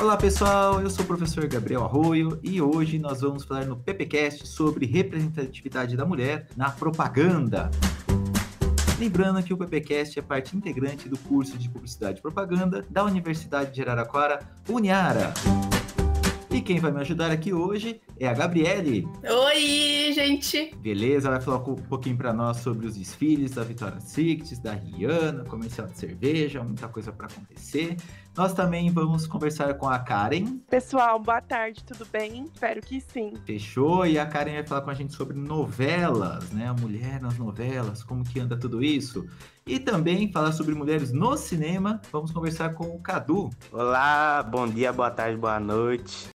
Olá 0.00 0.16
pessoal, 0.16 0.80
eu 0.80 0.88
sou 0.88 1.04
o 1.04 1.08
professor 1.08 1.44
Gabriel 1.48 1.82
Arroio 1.82 2.38
e 2.40 2.62
hoje 2.62 3.00
nós 3.00 3.20
vamos 3.20 3.44
falar 3.44 3.64
no 3.64 3.76
PPcast 3.76 4.46
sobre 4.46 4.86
representatividade 4.86 5.96
da 5.96 6.06
mulher 6.06 6.46
na 6.56 6.70
propaganda. 6.70 7.68
Lembrando 8.96 9.42
que 9.42 9.52
o 9.52 9.56
PPcast 9.56 10.16
é 10.16 10.22
parte 10.22 10.56
integrante 10.56 11.08
do 11.08 11.18
curso 11.18 11.58
de 11.58 11.68
Publicidade 11.68 12.20
e 12.20 12.22
Propaganda 12.22 12.86
da 12.88 13.02
Universidade 13.02 13.74
de 13.74 13.82
Araraquara, 13.82 14.38
Uniara. 14.68 15.34
E 16.50 16.60
quem 16.60 16.80
vai 16.80 16.90
me 16.90 17.00
ajudar 17.00 17.30
aqui 17.30 17.52
hoje 17.52 18.00
é 18.18 18.26
a 18.26 18.32
Gabriele. 18.32 19.06
Oi, 19.22 20.12
gente! 20.12 20.74
Beleza, 20.76 21.28
vai 21.28 21.40
falar 21.40 21.58
um 21.58 21.74
pouquinho 21.74 22.16
para 22.16 22.32
nós 22.32 22.58
sobre 22.58 22.86
os 22.86 22.96
desfiles 22.96 23.50
da 23.50 23.62
Vitória 23.62 24.00
Secret, 24.00 24.60
da 24.62 24.72
Rihanna, 24.72 25.44
comercial 25.44 25.86
de 25.86 25.98
cerveja, 25.98 26.62
muita 26.62 26.88
coisa 26.88 27.12
para 27.12 27.26
acontecer. 27.26 27.96
Nós 28.36 28.52
também 28.52 28.90
vamos 28.90 29.26
conversar 29.26 29.74
com 29.74 29.88
a 29.88 29.98
Karen. 29.98 30.58
Pessoal, 30.70 31.18
boa 31.18 31.40
tarde, 31.40 31.82
tudo 31.84 32.06
bem? 32.10 32.44
Espero 32.52 32.80
que 32.80 33.00
sim. 33.00 33.34
Fechou? 33.44 34.06
E 34.06 34.18
a 34.18 34.26
Karen 34.26 34.54
vai 34.54 34.66
falar 34.66 34.82
com 34.82 34.90
a 34.90 34.94
gente 34.94 35.12
sobre 35.12 35.36
novelas, 35.36 36.50
né? 36.50 36.68
A 36.68 36.74
mulher 36.74 37.20
nas 37.20 37.36
novelas, 37.36 38.04
como 38.04 38.22
que 38.22 38.38
anda 38.38 38.56
tudo 38.56 38.82
isso. 38.82 39.26
E 39.66 39.78
também 39.78 40.30
falar 40.32 40.52
sobre 40.52 40.74
mulheres 40.74 41.12
no 41.12 41.36
cinema. 41.36 42.00
Vamos 42.12 42.30
conversar 42.30 42.74
com 42.74 42.84
o 42.94 43.00
Cadu. 43.00 43.50
Olá, 43.72 44.42
bom 44.42 44.68
dia, 44.68 44.92
boa 44.92 45.10
tarde, 45.10 45.36
boa 45.36 45.58
noite. 45.58 46.28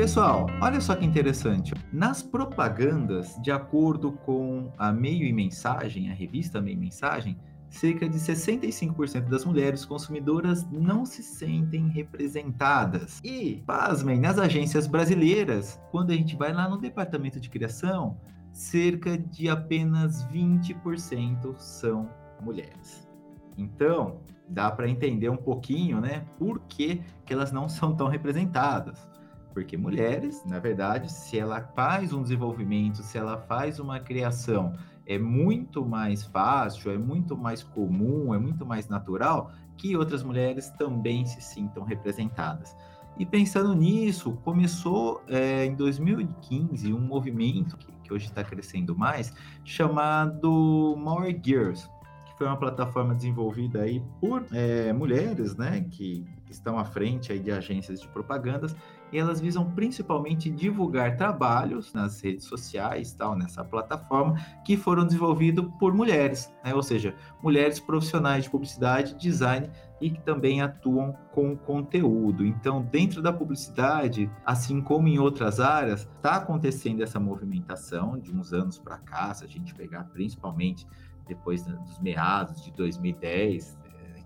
Pessoal, 0.00 0.46
olha 0.62 0.80
só 0.80 0.96
que 0.96 1.04
interessante. 1.04 1.74
Nas 1.92 2.22
propagandas, 2.22 3.36
de 3.42 3.50
acordo 3.50 4.12
com 4.12 4.72
a 4.78 4.90
Meio 4.90 5.26
e 5.26 5.32
Mensagem, 5.32 6.10
a 6.10 6.14
revista 6.14 6.58
Meio 6.58 6.78
e 6.78 6.80
Mensagem, 6.80 7.36
cerca 7.68 8.08
de 8.08 8.16
65% 8.16 9.28
das 9.28 9.44
mulheres 9.44 9.84
consumidoras 9.84 10.66
não 10.70 11.04
se 11.04 11.22
sentem 11.22 11.86
representadas. 11.88 13.20
E, 13.22 13.62
pasmem, 13.66 14.18
nas 14.18 14.38
agências 14.38 14.86
brasileiras, 14.86 15.78
quando 15.90 16.12
a 16.12 16.14
gente 16.14 16.34
vai 16.34 16.50
lá 16.50 16.66
no 16.66 16.78
departamento 16.78 17.38
de 17.38 17.50
criação, 17.50 18.16
cerca 18.54 19.18
de 19.18 19.50
apenas 19.50 20.26
20% 20.28 21.58
são 21.58 22.08
mulheres. 22.40 23.06
Então, 23.54 24.22
dá 24.48 24.70
para 24.70 24.88
entender 24.88 25.28
um 25.28 25.36
pouquinho, 25.36 26.00
né, 26.00 26.24
por 26.38 26.60
que, 26.60 27.02
que 27.26 27.34
elas 27.34 27.52
não 27.52 27.68
são 27.68 27.94
tão 27.94 28.08
representadas. 28.08 29.09
Porque 29.52 29.76
mulheres, 29.76 30.44
na 30.44 30.58
verdade, 30.58 31.10
se 31.10 31.38
ela 31.38 31.60
faz 31.60 32.12
um 32.12 32.22
desenvolvimento, 32.22 33.02
se 33.02 33.18
ela 33.18 33.36
faz 33.36 33.78
uma 33.78 33.98
criação, 33.98 34.74
é 35.06 35.18
muito 35.18 35.84
mais 35.84 36.22
fácil, 36.24 36.92
é 36.92 36.98
muito 36.98 37.36
mais 37.36 37.62
comum, 37.62 38.32
é 38.32 38.38
muito 38.38 38.64
mais 38.64 38.88
natural 38.88 39.50
que 39.76 39.96
outras 39.96 40.22
mulheres 40.22 40.70
também 40.70 41.24
se 41.26 41.40
sintam 41.40 41.82
representadas. 41.82 42.76
E 43.18 43.26
pensando 43.26 43.74
nisso, 43.74 44.38
começou 44.44 45.22
é, 45.26 45.64
em 45.64 45.74
2015 45.74 46.92
um 46.92 47.00
movimento 47.00 47.76
que, 47.76 47.92
que 48.04 48.12
hoje 48.12 48.26
está 48.26 48.44
crescendo 48.44 48.96
mais, 48.96 49.34
chamado 49.64 50.94
More 50.96 51.38
Girls, 51.44 51.88
que 52.26 52.38
foi 52.38 52.46
uma 52.46 52.56
plataforma 52.56 53.14
desenvolvida 53.14 53.82
aí 53.82 54.02
por 54.20 54.46
é, 54.52 54.92
mulheres, 54.92 55.56
né, 55.56 55.80
que 55.90 56.24
estão 56.48 56.78
à 56.78 56.84
frente 56.84 57.32
aí 57.32 57.38
de 57.38 57.50
agências 57.50 58.00
de 58.00 58.08
propagandas 58.08 58.74
e 59.12 59.18
elas 59.18 59.40
visam 59.40 59.70
principalmente 59.70 60.50
divulgar 60.50 61.16
trabalhos 61.16 61.92
nas 61.92 62.20
redes 62.20 62.44
sociais, 62.44 63.12
tal, 63.12 63.36
nessa 63.36 63.64
plataforma, 63.64 64.36
que 64.64 64.76
foram 64.76 65.04
desenvolvidos 65.04 65.66
por 65.78 65.94
mulheres, 65.94 66.52
né? 66.64 66.74
ou 66.74 66.82
seja, 66.82 67.14
mulheres 67.42 67.80
profissionais 67.80 68.44
de 68.44 68.50
publicidade, 68.50 69.14
design 69.14 69.70
e 70.00 70.10
que 70.10 70.20
também 70.20 70.62
atuam 70.62 71.14
com 71.32 71.56
conteúdo. 71.56 72.44
Então, 72.44 72.82
dentro 72.82 73.20
da 73.20 73.32
publicidade, 73.32 74.30
assim 74.44 74.80
como 74.80 75.08
em 75.08 75.18
outras 75.18 75.60
áreas, 75.60 76.08
está 76.16 76.36
acontecendo 76.36 77.02
essa 77.02 77.20
movimentação 77.20 78.18
de 78.18 78.32
uns 78.32 78.52
anos 78.52 78.78
para 78.78 78.98
cá, 78.98 79.34
se 79.34 79.44
a 79.44 79.48
gente 79.48 79.74
pegar 79.74 80.04
principalmente 80.04 80.86
depois 81.26 81.62
dos 81.62 81.98
meados 82.00 82.64
de 82.64 82.72
2010, 82.72 83.78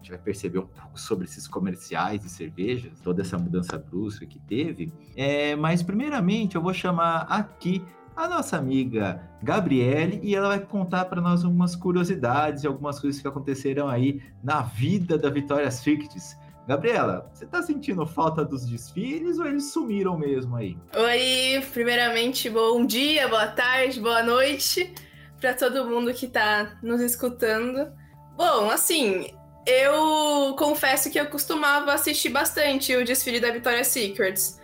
gente 0.04 0.10
vai 0.10 0.18
perceber 0.18 0.58
um 0.58 0.66
pouco 0.66 1.00
sobre 1.00 1.24
esses 1.24 1.48
comerciais 1.48 2.20
de 2.20 2.28
cervejas, 2.28 3.00
toda 3.02 3.22
essa 3.22 3.38
mudança 3.38 3.78
brusca 3.78 4.26
que 4.26 4.38
teve. 4.38 4.92
É, 5.16 5.56
mas, 5.56 5.82
primeiramente, 5.82 6.56
eu 6.56 6.62
vou 6.62 6.74
chamar 6.74 7.22
aqui 7.22 7.82
a 8.14 8.28
nossa 8.28 8.56
amiga 8.56 9.28
Gabriele 9.42 10.20
e 10.22 10.36
ela 10.36 10.48
vai 10.48 10.60
contar 10.60 11.06
para 11.06 11.20
nós 11.20 11.44
algumas 11.44 11.74
curiosidades 11.74 12.62
e 12.62 12.66
algumas 12.66 13.00
coisas 13.00 13.20
que 13.20 13.26
aconteceram 13.26 13.88
aí 13.88 14.22
na 14.42 14.60
vida 14.60 15.18
da 15.18 15.30
Vitória 15.30 15.70
Secrets. 15.70 16.36
Gabriela, 16.68 17.30
você 17.32 17.44
tá 17.44 17.62
sentindo 17.62 18.06
falta 18.06 18.44
dos 18.44 18.64
desfiles 18.66 19.38
ou 19.38 19.46
eles 19.46 19.72
sumiram 19.72 20.16
mesmo 20.16 20.56
aí? 20.56 20.78
Oi, 20.96 21.62
primeiramente, 21.72 22.48
bom 22.48 22.86
dia, 22.86 23.28
boa 23.28 23.48
tarde, 23.48 24.00
boa 24.00 24.22
noite 24.22 24.94
para 25.40 25.52
todo 25.52 25.86
mundo 25.86 26.14
que 26.14 26.26
tá 26.26 26.78
nos 26.82 27.02
escutando. 27.02 27.92
Bom, 28.34 28.70
assim, 28.70 29.26
eu 29.66 30.54
confesso 30.56 31.10
que 31.10 31.18
eu 31.18 31.26
costumava 31.26 31.92
assistir 31.92 32.28
bastante 32.28 32.94
o 32.94 33.04
desfile 33.04 33.40
da 33.40 33.50
Victoria's 33.50 33.88
Secrets, 33.88 34.60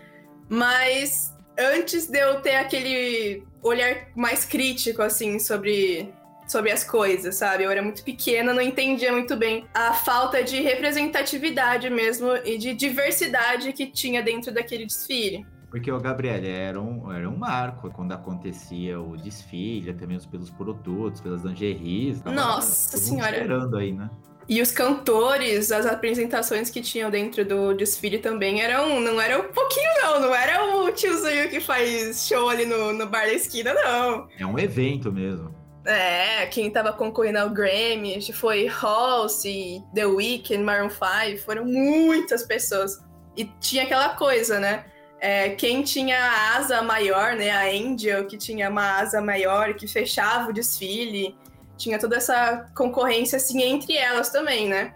mas 0.49 1.35
antes 1.59 2.07
de 2.07 2.19
eu 2.19 2.41
ter 2.41 2.57
aquele 2.57 3.43
olhar 3.63 4.09
mais 4.15 4.45
crítico, 4.45 5.03
assim, 5.03 5.39
sobre, 5.39 6.13
sobre 6.47 6.71
as 6.71 6.85
coisas, 6.85 7.37
sabe? 7.37 7.65
Eu 7.65 7.71
era 7.71 7.83
muito 7.83 8.03
pequena, 8.03 8.53
não 8.53 8.63
entendia 8.63 9.13
muito 9.13 9.37
bem 9.37 9.67
a 9.75 9.93
falta 9.93 10.43
de 10.43 10.61
representatividade 10.61 11.89
mesmo 11.91 12.37
e 12.45 12.59
de 12.59 12.75
diversidade 12.75 13.73
que 13.73 13.87
tinha 13.87 14.23
dentro 14.23 14.53
daquele 14.53 14.87
desfile. 14.87 15.47
Porque 15.71 15.91
o 15.91 16.01
Gabriel 16.01 16.45
era 16.45 16.81
um, 16.81 17.13
era 17.13 17.31
um 17.31 17.37
marco 17.37 17.91
quando 17.91 18.11
acontecia 18.11 19.01
o 19.01 19.17
desfile, 19.17 19.91
até 19.91 20.05
mesmo 20.05 20.29
pelos 20.29 20.51
produtos, 20.51 21.21
pelas 21.21 21.43
lingeries. 21.43 22.23
Nossa 22.25 22.97
senhora! 22.97 23.37
Esperando 23.37 23.77
aí, 23.77 23.93
né? 23.93 24.11
E 24.51 24.61
os 24.61 24.73
cantores, 24.73 25.71
as 25.71 25.87
apresentações 25.87 26.69
que 26.71 26.81
tinham 26.81 27.09
dentro 27.09 27.45
do 27.45 27.73
desfile 27.73 28.19
também 28.19 28.61
eram. 28.61 28.99
Não 28.99 29.21
era 29.21 29.39
um 29.39 29.45
pouquinho, 29.53 29.89
não. 30.03 30.21
Não 30.23 30.35
era 30.35 30.65
o 30.75 30.91
tiozinho 30.91 31.49
que 31.49 31.61
faz 31.61 32.27
show 32.27 32.49
ali 32.49 32.67
no, 32.67 32.93
no 32.93 33.07
bar 33.07 33.27
da 33.27 33.33
esquina, 33.33 33.73
não. 33.73 34.29
É 34.37 34.45
um 34.45 34.59
evento 34.59 35.13
mesmo. 35.13 35.55
É, 35.87 36.47
quem 36.47 36.69
tava 36.69 36.93
concorrendo 36.93 37.39
ao 37.39 37.51
Grammy 37.51 38.21
foi 38.33 38.67
Halsey, 38.67 39.85
The 39.95 40.07
Weeknd, 40.07 40.65
Maroon 40.65 40.91
5, 40.91 41.45
foram 41.45 41.65
muitas 41.65 42.43
pessoas. 42.43 42.99
E 43.37 43.45
tinha 43.61 43.85
aquela 43.85 44.17
coisa, 44.17 44.59
né? 44.59 44.85
É, 45.21 45.51
quem 45.51 45.85
tinha 45.85 46.19
a 46.19 46.57
asa 46.57 46.83
maior, 46.83 47.37
né? 47.37 47.53
A 47.53 47.67
Angel, 47.71 48.27
que 48.27 48.37
tinha 48.37 48.69
uma 48.69 48.99
asa 48.99 49.21
maior, 49.21 49.75
que 49.75 49.87
fechava 49.87 50.51
o 50.51 50.53
desfile 50.53 51.37
tinha 51.81 51.99
toda 51.99 52.17
essa 52.17 52.71
concorrência 52.77 53.37
assim 53.37 53.63
entre 53.63 53.97
elas 53.97 54.31
também, 54.31 54.69
né? 54.69 54.95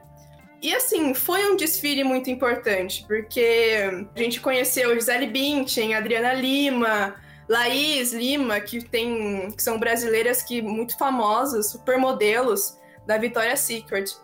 E 0.62 0.75
assim, 0.75 1.12
foi 1.12 1.44
um 1.50 1.56
desfile 1.56 2.04
muito 2.04 2.31
importante, 2.31 3.04
porque 3.06 4.06
a 4.14 4.19
gente 4.19 4.40
conheceu 4.40 4.94
Gisele 4.94 5.26
Bündchen, 5.26 5.94
Adriana 5.94 6.32
Lima, 6.32 7.14
Laís 7.48 8.12
Lima, 8.12 8.60
que 8.60 8.82
tem 8.82 9.50
que 9.50 9.62
são 9.62 9.78
brasileiras 9.78 10.42
que 10.42 10.62
muito 10.62 10.96
famosas, 10.96 11.70
supermodelos 11.70 12.78
da 13.06 13.19
Victoria's 13.19 13.60
Secret. 13.60 14.16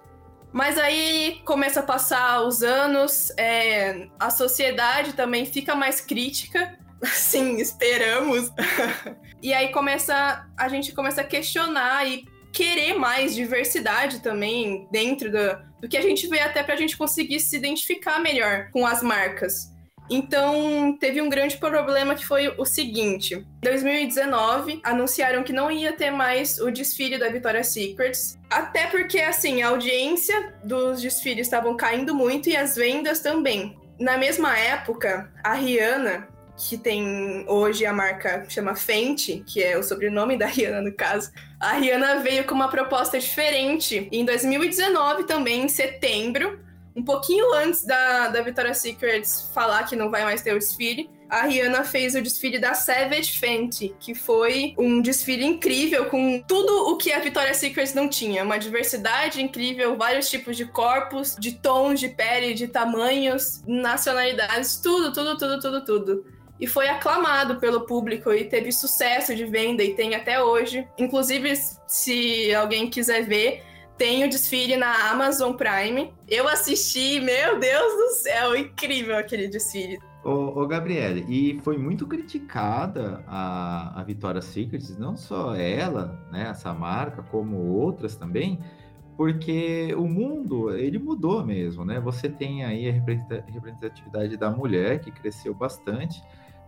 Mas 0.52 0.78
aí 0.78 1.42
começa 1.44 1.80
a 1.80 1.82
passar 1.82 2.42
os 2.42 2.62
anos, 2.62 3.30
é, 3.36 4.08
a 4.18 4.30
sociedade 4.30 5.12
também 5.12 5.44
fica 5.44 5.74
mais 5.74 6.00
crítica, 6.00 6.78
assim, 7.04 7.60
esperamos. 7.60 8.50
e 9.42 9.52
aí 9.52 9.70
começa 9.72 10.46
a 10.56 10.68
gente 10.68 10.92
começa 10.92 11.20
a 11.20 11.24
questionar 11.24 12.08
e 12.08 12.24
querer 12.52 12.94
mais 12.94 13.34
diversidade 13.34 14.20
também 14.20 14.88
dentro 14.90 15.30
do, 15.30 15.58
do 15.80 15.88
que 15.88 15.96
a 15.96 16.02
gente 16.02 16.26
vê 16.26 16.40
até 16.40 16.62
para 16.62 16.74
a 16.74 16.76
gente 16.76 16.96
conseguir 16.96 17.40
se 17.40 17.56
identificar 17.56 18.18
melhor 18.18 18.70
com 18.72 18.86
as 18.86 19.02
marcas. 19.02 19.70
Então, 20.10 20.96
teve 20.98 21.22
um 21.22 21.28
grande 21.28 21.56
problema 21.56 22.16
que 22.16 22.26
foi 22.26 22.48
o 22.58 22.64
seguinte: 22.64 23.34
em 23.34 23.60
2019, 23.62 24.80
anunciaram 24.82 25.44
que 25.44 25.52
não 25.52 25.70
ia 25.70 25.92
ter 25.92 26.10
mais 26.10 26.58
o 26.58 26.70
desfile 26.70 27.16
da 27.16 27.28
Victoria's 27.28 27.68
Secrets, 27.68 28.36
até 28.50 28.88
porque 28.88 29.20
assim, 29.20 29.62
a 29.62 29.68
audiência 29.68 30.52
dos 30.64 31.00
desfiles 31.00 31.46
estavam 31.46 31.76
caindo 31.76 32.12
muito 32.12 32.48
e 32.48 32.56
as 32.56 32.74
vendas 32.74 33.20
também. 33.20 33.78
Na 34.00 34.16
mesma 34.16 34.58
época, 34.58 35.30
a 35.44 35.52
Rihanna, 35.52 36.26
que 36.68 36.76
tem 36.76 37.44
hoje 37.48 37.86
a 37.86 37.92
marca 37.92 38.44
chama 38.48 38.74
Fenty, 38.74 39.42
que 39.46 39.62
é 39.62 39.78
o 39.78 39.82
sobrenome 39.82 40.36
da 40.36 40.46
Rihanna 40.46 40.82
no 40.82 40.92
caso. 40.92 41.32
A 41.58 41.72
Rihanna 41.72 42.20
veio 42.20 42.44
com 42.44 42.54
uma 42.54 42.68
proposta 42.68 43.18
diferente 43.18 44.08
em 44.12 44.24
2019 44.24 45.24
também, 45.24 45.64
em 45.64 45.68
setembro, 45.68 46.60
um 46.94 47.02
pouquinho 47.02 47.54
antes 47.54 47.84
da, 47.84 48.28
da 48.28 48.42
Victoria's 48.42 48.78
Secrets 48.78 49.50
falar 49.54 49.84
que 49.84 49.96
não 49.96 50.10
vai 50.10 50.22
mais 50.22 50.42
ter 50.42 50.54
o 50.54 50.58
desfile, 50.58 51.08
a 51.30 51.42
Rihanna 51.42 51.84
fez 51.84 52.16
o 52.16 52.20
desfile 52.20 52.58
da 52.58 52.74
Savage 52.74 53.38
Fenty, 53.38 53.94
que 54.00 54.14
foi 54.14 54.74
um 54.76 55.00
desfile 55.00 55.44
incrível 55.44 56.06
com 56.06 56.42
tudo 56.46 56.90
o 56.90 56.96
que 56.96 57.12
a 57.12 57.20
Victoria's 57.20 57.58
Secret 57.58 57.94
não 57.94 58.08
tinha, 58.08 58.42
uma 58.42 58.58
diversidade 58.58 59.40
incrível, 59.40 59.96
vários 59.96 60.28
tipos 60.28 60.56
de 60.56 60.66
corpos, 60.66 61.36
de 61.38 61.52
tons 61.52 62.00
de 62.00 62.08
pele, 62.08 62.52
de 62.52 62.66
tamanhos, 62.66 63.62
nacionalidades, 63.64 64.76
tudo, 64.76 65.12
tudo, 65.12 65.38
tudo, 65.38 65.60
tudo, 65.60 65.84
tudo. 65.84 66.39
E 66.60 66.66
foi 66.66 66.88
aclamado 66.88 67.56
pelo 67.56 67.86
público 67.86 68.32
e 68.32 68.44
teve 68.44 68.70
sucesso 68.70 69.34
de 69.34 69.46
venda 69.46 69.82
e 69.82 69.94
tem 69.94 70.14
até 70.14 70.42
hoje. 70.42 70.86
Inclusive, 70.98 71.54
se 71.86 72.54
alguém 72.54 72.90
quiser 72.90 73.24
ver, 73.24 73.62
tem 73.96 74.24
o 74.24 74.28
desfile 74.28 74.76
na 74.76 75.10
Amazon 75.10 75.54
Prime. 75.54 76.12
Eu 76.28 76.46
assisti, 76.48 77.18
meu 77.20 77.58
Deus 77.58 77.92
do 77.94 78.08
céu, 78.22 78.54
incrível 78.54 79.16
aquele 79.16 79.48
desfile. 79.48 79.98
Ô, 80.22 80.60
ô 80.60 80.66
Gabriele, 80.66 81.24
e 81.28 81.58
foi 81.60 81.78
muito 81.78 82.06
criticada 82.06 83.24
a, 83.26 84.00
a 84.00 84.04
Victoria's 84.04 84.44
Secret, 84.44 84.82
não 84.98 85.16
só 85.16 85.54
ela, 85.54 86.22
né, 86.30 86.48
essa 86.50 86.74
marca, 86.74 87.22
como 87.22 87.56
outras 87.56 88.16
também, 88.16 88.60
porque 89.16 89.94
o 89.94 90.06
mundo, 90.06 90.74
ele 90.74 90.98
mudou 90.98 91.44
mesmo, 91.44 91.84
né? 91.84 92.00
Você 92.00 92.26
tem 92.26 92.64
aí 92.64 92.88
a 92.88 92.92
representatividade 92.92 94.36
da 94.36 94.50
mulher, 94.50 95.00
que 95.00 95.10
cresceu 95.10 95.54
bastante, 95.54 96.22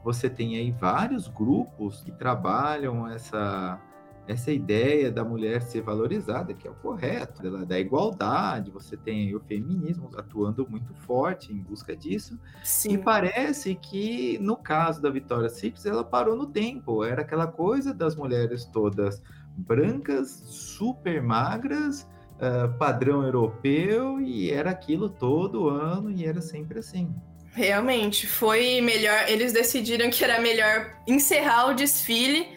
você 0.05 0.29
tem 0.29 0.57
aí 0.57 0.71
vários 0.71 1.29
grupos 1.29 2.03
que 2.03 2.13
trabalham 2.13 3.07
essa 3.07 3.81
essa 4.27 4.53
ideia 4.53 5.11
da 5.11 5.25
mulher 5.25 5.63
ser 5.63 5.83
valorizada, 5.83 6.55
que 6.55 6.67
é 6.67 6.71
o 6.71 6.75
correto, 6.75 7.43
da, 7.43 7.65
da 7.65 7.79
igualdade, 7.79 8.71
você 8.71 8.97
tem 8.97 9.35
o 9.35 9.41
feminismo 9.41 10.11
atuando 10.17 10.67
muito 10.69 10.95
forte 10.95 11.53
em 11.53 11.59
busca 11.59 11.97
disso. 11.97 12.39
Sim. 12.63 12.95
E 12.95 12.99
parece 12.99 13.75
que, 13.75 14.39
no 14.39 14.57
caso 14.57 15.03
da 15.03 15.11
Vitória 15.11 15.49
Secret, 15.49 15.89
ela 15.89 16.05
parou 16.05 16.37
no 16.37 16.47
tempo. 16.47 17.03
Era 17.03 17.23
aquela 17.23 17.47
coisa 17.47 17.93
das 17.93 18.15
mulheres 18.15 18.65
todas 18.65 19.21
brancas, 19.57 20.31
super 20.31 21.21
magras, 21.21 22.09
uh, 22.37 22.73
padrão 22.79 23.25
europeu, 23.25 24.21
e 24.21 24.51
era 24.51 24.71
aquilo 24.71 25.09
todo 25.11 25.69
ano, 25.69 26.11
e 26.11 26.25
era 26.25 26.41
sempre 26.41 26.79
assim. 26.79 27.13
Realmente, 27.53 28.27
foi 28.27 28.81
melhor. 28.81 29.29
Eles 29.29 29.53
decidiram 29.53 30.11
que 30.11 30.25
era 30.25 30.41
melhor 30.41 30.97
encerrar 31.07 31.69
o 31.69 31.75
desfile 31.75 32.49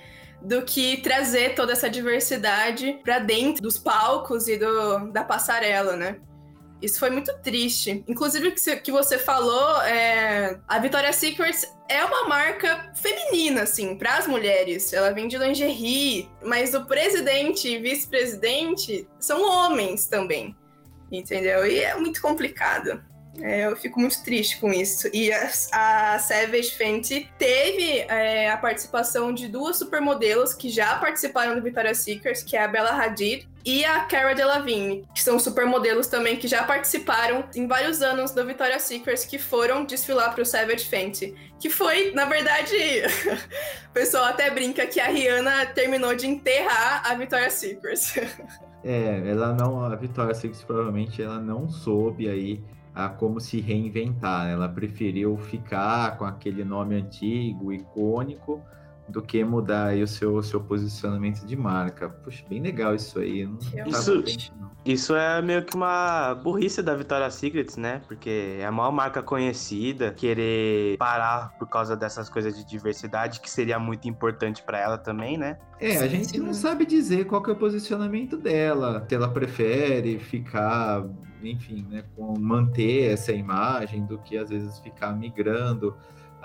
do 0.42 0.62
que 0.62 0.98
trazer 0.98 1.54
toda 1.54 1.74
essa 1.74 1.90
diversidade 1.90 3.00
para 3.04 3.20
dentro 3.20 3.62
dos 3.62 3.78
palcos 3.78 4.48
e 4.48 4.58
do, 4.58 5.12
da 5.12 5.24
passarela, 5.24 5.96
né? 5.96 6.18
Isso 6.82 7.00
foi 7.00 7.10
muito 7.10 7.34
triste. 7.40 8.04
Inclusive, 8.08 8.50
o 8.50 8.82
que, 8.82 8.92
você 8.92 9.18
falou, 9.18 9.82
é... 9.82 10.60
a 10.68 10.78
Victoria's 10.80 11.16
Secret 11.16 11.56
é 11.90 12.04
uma 12.06 12.28
marca 12.28 12.92
feminina, 12.94 13.64
assim, 13.64 13.98
para 13.98 14.18
as 14.18 14.28
mulheres. 14.28 14.94
Ela 14.94 15.12
vende 15.12 15.38
lingerie, 15.38 16.30
mas 16.44 16.74
o 16.74 16.86
presidente 16.86 17.68
e 17.68 17.80
vice-presidente 17.80 19.08
são 19.20 19.42
homens 19.50 20.06
também, 20.06 20.56
entendeu? 21.12 21.66
E 21.66 21.80
é 21.80 21.96
muito 21.96 22.22
complicado. 22.22 23.02
É, 23.42 23.66
eu 23.66 23.76
fico 23.76 24.00
muito 24.00 24.24
triste 24.24 24.60
com 24.60 24.72
isso. 24.72 25.10
E 25.14 25.32
a, 25.32 25.50
a 25.72 26.20
Savage 26.20 26.72
Fenty 26.72 27.30
teve 27.38 28.00
é, 28.00 28.50
a 28.50 28.58
participação 28.58 29.34
de 29.34 29.48
duas 29.48 29.78
supermodelos 29.78 30.54
que 30.54 30.70
já 30.70 30.96
participaram 30.98 31.56
do 31.56 31.62
Victoria's 31.62 32.00
Secret, 32.00 32.44
que 32.46 32.56
é 32.56 32.64
a 32.64 32.68
Bella 32.68 32.92
Hadid 32.92 33.48
e 33.66 33.84
a 33.84 34.02
Cara 34.02 34.36
Delevingne, 34.36 35.08
que 35.14 35.24
são 35.24 35.40
supermodelos 35.40 36.08
também 36.08 36.38
que 36.38 36.48
já 36.48 36.64
participaram 36.64 37.44
em 37.56 37.68
vários 37.68 38.02
anos 38.02 38.32
do 38.32 38.46
Victoria's 38.46 38.84
Secret, 38.84 39.28
que 39.28 39.40
foram 39.40 39.86
desfilar 39.86 40.34
para 40.34 40.44
o 40.44 40.46
Savage 40.46 40.86
Fenty. 40.86 41.34
Que 41.60 41.70
foi, 41.70 42.12
na 42.12 42.26
verdade, 42.26 42.76
o 43.90 43.94
pessoal 43.94 44.26
até 44.26 44.52
brinca 44.52 44.86
que 44.86 45.00
a 45.00 45.08
Rihanna 45.08 45.66
terminou 45.68 46.16
de 46.16 46.28
enterrar 46.28 47.02
a 47.06 47.16
Victoria's 47.16 47.54
Secret. 47.54 48.00
É, 48.88 49.32
ela 49.32 49.52
não, 49.52 49.84
a 49.84 49.96
Victoria's 49.96 50.38
Secret 50.38 50.64
provavelmente 50.64 51.20
ela 51.20 51.40
não 51.40 51.68
soube 51.68 52.30
aí 52.30 52.64
a 52.96 53.10
como 53.10 53.42
se 53.42 53.60
reinventar. 53.60 54.46
Né? 54.46 54.54
Ela 54.54 54.70
preferiu 54.70 55.38
ficar 55.38 56.18
com 56.18 56.24
aquele 56.24 56.64
nome 56.64 56.96
antigo, 56.96 57.74
icônico, 57.74 58.64
do 59.08 59.22
que 59.22 59.44
mudar 59.44 59.88
aí 59.88 60.02
o 60.02 60.08
seu, 60.08 60.42
seu 60.42 60.60
posicionamento 60.60 61.46
de 61.46 61.56
marca. 61.56 62.10
Puxa, 62.10 62.44
bem 62.50 62.62
legal 62.62 62.96
isso 62.96 63.20
aí. 63.20 63.46
Não 63.46 63.60
isso, 63.88 64.24
isso 64.84 65.16
é 65.16 65.42
meio 65.42 65.64
que 65.64 65.76
uma 65.76 66.34
burrice 66.36 66.82
da 66.82 66.96
Victoria's 66.96 67.36
Secret, 67.36 67.78
né? 67.78 68.02
Porque 68.08 68.58
é 68.60 68.66
a 68.66 68.72
maior 68.72 68.92
marca 68.92 69.22
conhecida, 69.22 70.12
querer 70.12 70.98
parar 70.98 71.56
por 71.60 71.68
causa 71.68 71.96
dessas 71.96 72.30
coisas 72.30 72.56
de 72.56 72.66
diversidade, 72.66 73.42
que 73.42 73.50
seria 73.50 73.78
muito 73.78 74.08
importante 74.08 74.64
para 74.64 74.80
ela 74.80 74.98
também, 74.98 75.38
né? 75.38 75.58
É, 75.80 75.98
a 75.98 76.08
gente 76.08 76.40
não 76.40 76.54
sabe 76.54 76.86
dizer 76.86 77.26
qual 77.26 77.44
que 77.44 77.50
é 77.52 77.54
o 77.54 77.58
posicionamento 77.58 78.38
dela, 78.38 79.06
se 79.08 79.14
ela 79.14 79.28
prefere 79.28 80.18
ficar, 80.18 81.06
enfim, 81.46 81.86
né, 81.90 82.04
com 82.16 82.38
manter 82.40 83.12
essa 83.12 83.32
imagem 83.32 84.06
do 84.06 84.18
que 84.18 84.38
às 84.38 84.50
vezes 84.50 84.80
ficar 84.80 85.16
migrando 85.16 85.96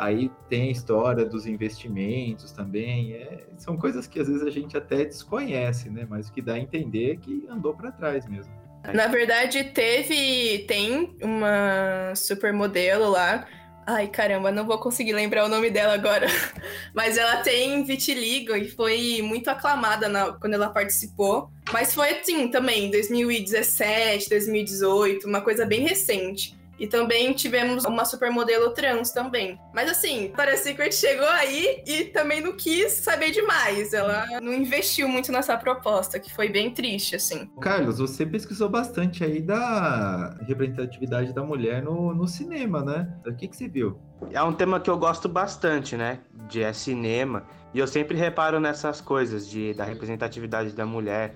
Aí 0.01 0.31
tem 0.49 0.69
a 0.69 0.71
história 0.73 1.27
dos 1.27 1.47
investimentos 1.47 2.53
também. 2.53 3.13
É, 3.13 3.45
são 3.59 3.77
coisas 3.77 4.07
que 4.07 4.19
às 4.19 4.29
vezes 4.29 4.43
a 4.43 4.49
gente 4.49 4.75
até 4.75 5.05
desconhece, 5.05 5.91
né? 5.91 6.07
Mas 6.09 6.31
o 6.31 6.33
que 6.33 6.41
dá 6.41 6.55
a 6.55 6.59
entender 6.59 7.13
é 7.13 7.17
que 7.17 7.47
andou 7.51 7.75
para 7.75 7.93
trás 7.93 8.27
mesmo. 8.27 8.51
Na 8.95 9.09
verdade, 9.09 9.63
teve. 9.63 10.65
Tem 10.67 11.15
uma 11.23 12.15
supermodelo 12.17 13.11
lá. 13.11 13.47
Ai, 13.87 14.07
caramba, 14.07 14.51
não 14.51 14.67
vou 14.67 14.79
conseguir 14.79 15.13
lembrar 15.13 15.45
o 15.45 15.49
nome 15.51 15.69
dela 15.69 15.93
agora. 15.93 16.27
Mas 16.97 17.19
ela 17.19 17.43
tem 17.43 17.85
vitiligo 17.85 18.57
e 18.57 18.71
foi 18.71 19.21
muito 19.21 19.51
aclamada 19.51 20.09
na, 20.09 20.33
quando 20.33 20.55
ela 20.55 20.71
participou. 20.71 21.51
Mas 21.73 21.95
foi 21.95 22.11
assim 22.11 22.49
também, 22.49 22.91
2017, 22.91 24.29
2018, 24.29 25.27
uma 25.27 25.41
coisa 25.41 25.65
bem 25.65 25.81
recente. 25.81 26.59
E 26.81 26.87
também 26.87 27.35
tivemos 27.35 27.85
uma 27.85 28.07
supermodelo 28.07 28.71
trans 28.71 29.13
também. 29.13 29.61
Mas 29.75 29.91
assim, 29.91 30.23
Victoria's 30.23 30.61
Secret 30.61 30.93
chegou 30.93 31.29
aí 31.29 31.83
e 31.87 32.05
também 32.05 32.41
não 32.41 32.57
quis 32.57 32.93
saber 32.93 33.33
demais. 33.33 33.93
Ela 33.93 34.41
não 34.41 34.55
investiu 34.55 35.07
muito 35.07 35.31
nessa 35.31 35.59
proposta, 35.59 36.19
que 36.19 36.33
foi 36.33 36.49
bem 36.49 36.71
triste, 36.71 37.17
assim. 37.17 37.51
Carlos, 37.61 37.99
você 37.99 38.25
pesquisou 38.25 38.71
bastante 38.71 39.23
aí 39.23 39.43
da 39.43 40.39
representatividade 40.49 41.35
da 41.35 41.43
mulher 41.43 41.83
no, 41.83 42.15
no 42.15 42.27
cinema, 42.27 42.83
né? 42.83 43.15
O 43.27 43.35
que, 43.35 43.47
que 43.47 43.55
você 43.55 43.69
viu? 43.69 43.99
É 44.33 44.43
um 44.43 44.55
tema 44.55 44.81
que 44.81 44.89
eu 44.89 44.97
gosto 44.97 45.29
bastante, 45.29 45.99
né? 45.99 46.21
De 46.49 46.63
é 46.63 46.73
cinema. 46.73 47.47
E 47.75 47.79
eu 47.79 47.87
sempre 47.87 48.17
reparo 48.17 48.59
nessas 48.59 49.03
coisas 49.03 49.47
de, 49.47 49.75
da 49.75 49.85
representatividade 49.85 50.73
da 50.73 50.87
mulher 50.87 51.35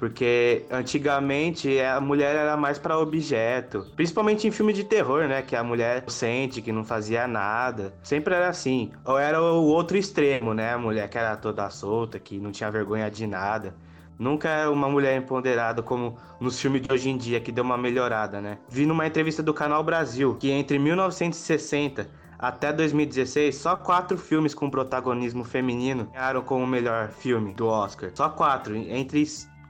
porque 0.00 0.64
antigamente 0.70 1.78
a 1.78 2.00
mulher 2.00 2.34
era 2.34 2.56
mais 2.56 2.78
para 2.78 2.98
objeto, 2.98 3.86
principalmente 3.94 4.48
em 4.48 4.50
filme 4.50 4.72
de 4.72 4.82
terror, 4.82 5.28
né? 5.28 5.42
Que 5.42 5.54
a 5.54 5.62
mulher 5.62 6.04
sente 6.08 6.62
que 6.62 6.72
não 6.72 6.82
fazia 6.82 7.28
nada. 7.28 7.92
Sempre 8.02 8.34
era 8.34 8.48
assim. 8.48 8.92
Ou 9.04 9.18
era 9.18 9.42
o 9.42 9.62
outro 9.62 9.98
extremo, 9.98 10.54
né? 10.54 10.72
A 10.72 10.78
mulher 10.78 11.06
que 11.10 11.18
era 11.18 11.36
toda 11.36 11.68
solta, 11.68 12.18
que 12.18 12.38
não 12.38 12.50
tinha 12.50 12.70
vergonha 12.70 13.10
de 13.10 13.26
nada. 13.26 13.74
Nunca 14.18 14.48
é 14.48 14.66
uma 14.66 14.88
mulher 14.88 15.18
empoderada 15.18 15.82
como 15.82 16.16
nos 16.40 16.58
filmes 16.58 16.80
de 16.80 16.90
hoje 16.90 17.10
em 17.10 17.18
dia, 17.18 17.38
que 17.38 17.52
deu 17.52 17.62
uma 17.62 17.76
melhorada, 17.76 18.40
né? 18.40 18.56
Vi 18.70 18.86
numa 18.86 19.06
entrevista 19.06 19.42
do 19.42 19.52
Canal 19.52 19.84
Brasil 19.84 20.34
que 20.40 20.50
entre 20.50 20.78
1960 20.78 22.08
até 22.38 22.72
2016, 22.72 23.54
só 23.54 23.76
quatro 23.76 24.16
filmes 24.16 24.54
com 24.54 24.70
protagonismo 24.70 25.44
feminino 25.44 26.08
ganharam 26.10 26.40
como 26.40 26.66
melhor 26.66 27.10
filme 27.10 27.52
do 27.52 27.66
Oscar. 27.66 28.10
Só 28.14 28.30
quatro, 28.30 28.74
entre 28.74 29.20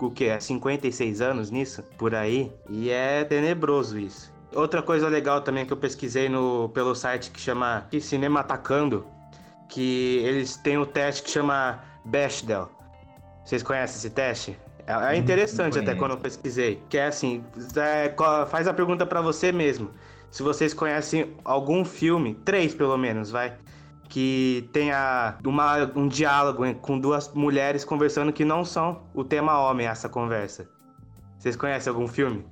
o 0.07 0.11
que? 0.11 0.27
É 0.27 0.41
56 0.41 1.21
anos 1.21 1.51
nisso? 1.51 1.83
Por 1.99 2.15
aí. 2.15 2.53
E 2.69 2.91
é 2.91 3.25
tenebroso 3.25 3.99
isso. 3.99 4.33
Outra 4.55 4.83
coisa 4.83 5.09
legal 5.09 5.41
também 5.43 5.65
que 5.65 5.73
eu 5.73 5.77
pesquisei 5.77 6.29
no, 6.29 6.69
pelo 6.71 6.95
site 6.95 7.31
que 7.31 7.41
chama 7.41 7.87
Cinema 8.01 8.41
Atacando, 8.41 9.07
que 9.69 10.19
eles 10.25 10.57
têm 10.57 10.77
um 10.77 10.85
teste 10.85 11.23
que 11.23 11.31
chama 11.31 11.81
Bechdel. 12.05 12.69
Vocês 13.45 13.63
conhecem 13.63 13.97
esse 13.97 14.11
teste? 14.11 14.59
É, 14.87 15.15
é 15.15 15.17
interessante 15.17 15.79
até 15.79 15.95
quando 15.95 16.13
eu 16.13 16.19
pesquisei. 16.19 16.83
Que 16.89 16.99
é 16.99 17.07
assim, 17.07 17.45
é, 17.77 18.13
faz 18.47 18.67
a 18.67 18.75
pergunta 18.75 19.07
para 19.07 19.21
você 19.21 19.53
mesmo. 19.53 19.91
se 20.31 20.43
vocês 20.43 20.75
conhecem 20.75 21.37
algum 21.45 21.85
filme, 21.85 22.35
três 22.45 22.75
pelo 22.75 22.97
menos, 22.97 23.31
vai, 23.31 23.57
que 24.11 24.69
tenha 24.73 25.39
uma, 25.47 25.91
um 25.97 26.09
diálogo 26.09 26.75
com 26.83 26.99
duas 26.99 27.33
mulheres 27.33 27.85
conversando 27.85 28.33
que 28.33 28.45
não 28.45 28.65
são 28.65 29.03
o 29.15 29.23
tema 29.23 29.59
homem 29.61 29.87
essa 29.87 30.09
conversa. 30.09 30.69
Vocês 31.39 31.55
conhecem 31.55 31.91
algum 31.91 32.07
filme? 32.07 32.45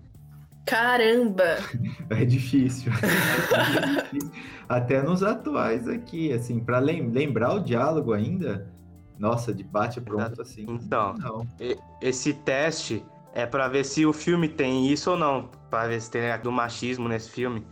Caramba! 0.65 1.59
É 2.11 2.25
difícil. 2.25 2.91
É 2.93 4.03
difícil. 4.03 4.31
Até 4.67 5.03
nos 5.03 5.23
atuais 5.23 5.87
aqui, 5.87 6.33
assim, 6.33 6.59
para 6.59 6.79
lem 6.79 7.11
lembrar 7.11 7.55
o 7.55 7.61
diálogo 7.61 8.15
ainda, 8.15 8.67
nossa, 9.19 9.53
de 9.53 9.63
bate 9.63 10.01
pronto 10.01 10.41
assim. 10.41 10.65
Então, 10.67 11.15
não. 11.19 11.47
esse 12.01 12.33
teste 12.33 13.05
é 13.35 13.45
para 13.45 13.69
ver 13.69 13.85
se 13.85 14.07
o 14.07 14.13
filme 14.13 14.49
tem 14.49 14.91
isso 14.91 15.11
ou 15.11 15.19
não, 15.19 15.51
para 15.69 15.89
ver 15.89 16.01
se 16.01 16.11
tem 16.11 16.23
do 16.43 16.51
machismo 16.51 17.09
nesse 17.09 17.31
filme. 17.31 17.67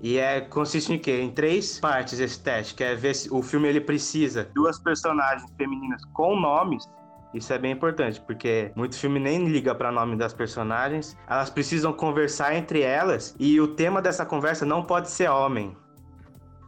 E 0.00 0.18
é 0.18 0.40
consiste 0.40 0.92
em 0.92 0.98
quê? 0.98 1.20
Em 1.20 1.30
três 1.30 1.80
partes 1.80 2.20
esse 2.20 2.40
teste, 2.40 2.74
que 2.74 2.84
é 2.84 2.94
ver 2.94 3.14
se 3.14 3.32
o 3.32 3.42
filme 3.42 3.68
ele 3.68 3.80
precisa 3.80 4.48
duas 4.54 4.78
personagens 4.78 5.50
femininas 5.56 6.02
com 6.12 6.38
nomes 6.38 6.88
isso 7.32 7.52
é 7.52 7.58
bem 7.58 7.72
importante, 7.72 8.20
porque 8.20 8.72
muito 8.74 8.96
filme 8.96 9.20
nem 9.20 9.46
liga 9.48 9.74
para 9.74 9.92
nome 9.92 10.16
das 10.16 10.32
personagens. 10.32 11.16
Elas 11.28 11.50
precisam 11.50 11.92
conversar 11.92 12.54
entre 12.54 12.80
elas 12.80 13.34
e 13.38 13.60
o 13.60 13.68
tema 13.68 14.00
dessa 14.00 14.24
conversa 14.24 14.64
não 14.64 14.82
pode 14.82 15.10
ser 15.10 15.28
homem. 15.28 15.76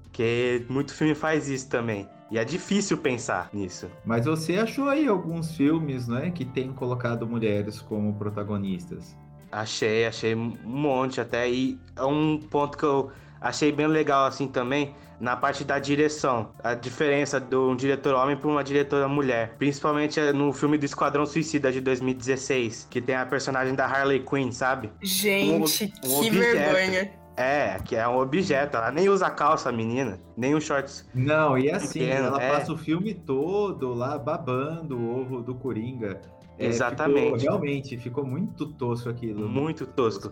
Porque 0.02 0.66
muito 0.68 0.92
filme 0.92 1.14
faz 1.14 1.48
isso 1.48 1.68
também. 1.68 2.08
E 2.30 2.38
é 2.38 2.44
difícil 2.44 2.98
pensar 2.98 3.48
nisso. 3.52 3.90
Mas 4.04 4.26
você 4.26 4.56
achou 4.56 4.88
aí 4.88 5.08
alguns 5.08 5.56
filmes, 5.56 6.06
né, 6.06 6.30
que 6.30 6.44
tem 6.44 6.72
colocado 6.72 7.26
mulheres 7.26 7.80
como 7.80 8.14
protagonistas? 8.14 9.16
Achei, 9.50 10.06
achei 10.06 10.34
um 10.34 10.56
monte 10.64 11.20
até. 11.20 11.48
E 11.48 11.78
é 11.96 12.04
um 12.04 12.38
ponto 12.38 12.78
que 12.78 12.84
eu 12.84 13.10
achei 13.40 13.72
bem 13.72 13.86
legal 13.86 14.26
assim 14.26 14.46
também 14.46 14.94
na 15.20 15.36
parte 15.36 15.62
da 15.62 15.78
direção. 15.78 16.50
A 16.64 16.74
diferença 16.74 17.38
de 17.38 17.54
um 17.54 17.76
diretor 17.76 18.14
homem 18.14 18.36
para 18.36 18.48
uma 18.48 18.64
diretora 18.64 19.06
mulher. 19.06 19.54
Principalmente 19.58 20.20
no 20.32 20.52
filme 20.52 20.78
do 20.78 20.84
Esquadrão 20.84 21.26
Suicida 21.26 21.70
de 21.70 21.80
2016, 21.80 22.88
que 22.90 23.00
tem 23.00 23.14
a 23.14 23.26
personagem 23.26 23.74
da 23.74 23.84
Harley 23.84 24.20
Quinn, 24.20 24.50
sabe? 24.50 24.90
Gente, 25.02 25.92
um, 26.04 26.16
um 26.16 26.20
que 26.20 26.28
objeto. 26.28 26.72
vergonha. 26.72 27.20
É, 27.36 27.78
que 27.84 27.96
é 27.96 28.06
um 28.06 28.18
objeto. 28.18 28.76
Ela 28.76 28.90
nem 28.90 29.08
usa 29.08 29.30
calça, 29.30 29.70
menina. 29.72 30.18
Nem 30.36 30.54
os 30.54 30.64
shorts. 30.64 31.08
Não, 31.14 31.56
e 31.56 31.70
assim, 31.70 32.00
pequeno, 32.00 32.26
ela 32.26 32.42
é. 32.42 32.50
passa 32.50 32.72
o 32.72 32.76
filme 32.76 33.14
todo 33.14 33.94
lá 33.94 34.18
babando 34.18 34.98
o 34.98 35.20
ovo 35.20 35.40
do 35.40 35.54
Coringa. 35.54 36.20
É, 36.60 36.66
Exatamente. 36.66 37.40
Ficou, 37.40 37.58
realmente, 37.58 37.96
ficou 37.96 38.24
muito 38.24 38.66
tosco 38.66 39.08
aquilo. 39.08 39.48
Muito 39.48 39.86
tosco. 39.86 40.30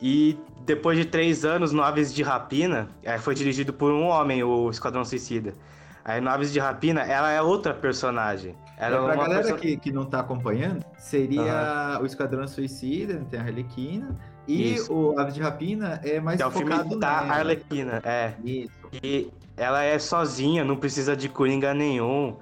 E 0.00 0.38
depois 0.64 0.96
de 0.96 1.04
três 1.04 1.44
anos 1.44 1.72
no 1.72 1.82
Aves 1.82 2.14
de 2.14 2.22
Rapina, 2.22 2.88
é, 3.02 3.18
foi 3.18 3.34
dirigido 3.34 3.72
por 3.72 3.92
um 3.92 4.04
homem, 4.04 4.42
o 4.42 4.70
Esquadrão 4.70 5.04
Suicida. 5.04 5.52
Aí 6.02 6.18
no 6.20 6.30
Aves 6.30 6.50
de 6.50 6.58
Rapina, 6.58 7.02
ela 7.02 7.30
é 7.30 7.42
outra 7.42 7.74
personagem. 7.74 8.56
Ela 8.78 8.96
é, 8.96 9.14
pra 9.14 9.16
galera 9.16 9.52
que, 9.58 9.76
que 9.76 9.92
não 9.92 10.06
tá 10.06 10.20
acompanhando, 10.20 10.82
seria 10.96 11.96
uhum. 11.98 12.02
o 12.02 12.06
Esquadrão 12.06 12.48
Suicida, 12.48 13.22
tem 13.30 13.38
a 13.38 13.42
Arlequina. 13.42 14.16
E 14.48 14.74
Isso. 14.74 14.92
o 14.92 15.18
Aves 15.20 15.34
de 15.34 15.42
Rapina 15.42 16.00
é 16.02 16.18
mais 16.18 16.38
que 16.38 16.42
é 16.42 16.46
o 16.46 16.50
filme 16.50 16.70
da 16.96 17.20
nela. 17.20 17.34
Arlequina, 17.34 18.00
é. 18.02 18.32
Isso. 18.42 18.72
E 19.02 19.30
ela 19.54 19.82
é 19.84 19.98
sozinha, 19.98 20.64
não 20.64 20.76
precisa 20.76 21.14
de 21.14 21.28
coringa 21.28 21.74
nenhum. 21.74 22.36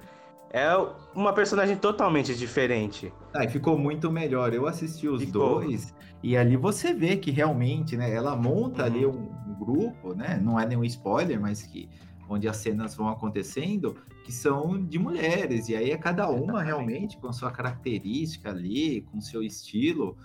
É 0.51 0.69
uma 1.15 1.31
personagem 1.31 1.77
totalmente 1.77 2.35
diferente. 2.35 3.13
Ah, 3.33 3.45
e 3.45 3.49
ficou 3.49 3.77
muito 3.77 4.11
melhor. 4.11 4.53
Eu 4.53 4.67
assisti 4.67 5.07
os 5.07 5.23
ficou. 5.23 5.61
dois 5.61 5.93
e 6.21 6.35
ali 6.35 6.57
você 6.57 6.93
vê 6.93 7.15
que 7.15 7.31
realmente, 7.31 7.95
né, 7.95 8.13
ela 8.13 8.35
monta 8.35 8.81
uhum. 8.81 8.87
ali 8.87 9.05
um, 9.05 9.31
um, 9.47 9.55
grupo, 9.57 10.13
né? 10.13 10.39
Não 10.41 10.59
é 10.59 10.65
nenhum 10.65 10.83
spoiler, 10.83 11.39
mas 11.39 11.63
que 11.63 11.89
onde 12.27 12.47
as 12.47 12.57
cenas 12.57 12.95
vão 12.95 13.09
acontecendo, 13.09 13.95
que 14.23 14.31
são 14.31 14.85
de 14.85 14.99
mulheres, 14.99 15.67
e 15.67 15.75
aí 15.75 15.89
é 15.89 15.97
cada 15.97 16.29
uma 16.29 16.61
realmente 16.61 17.17
com 17.17 17.33
sua 17.33 17.49
característica 17.51 18.49
ali, 18.49 19.01
com 19.01 19.19
seu 19.19 19.41
estilo, 19.41 20.15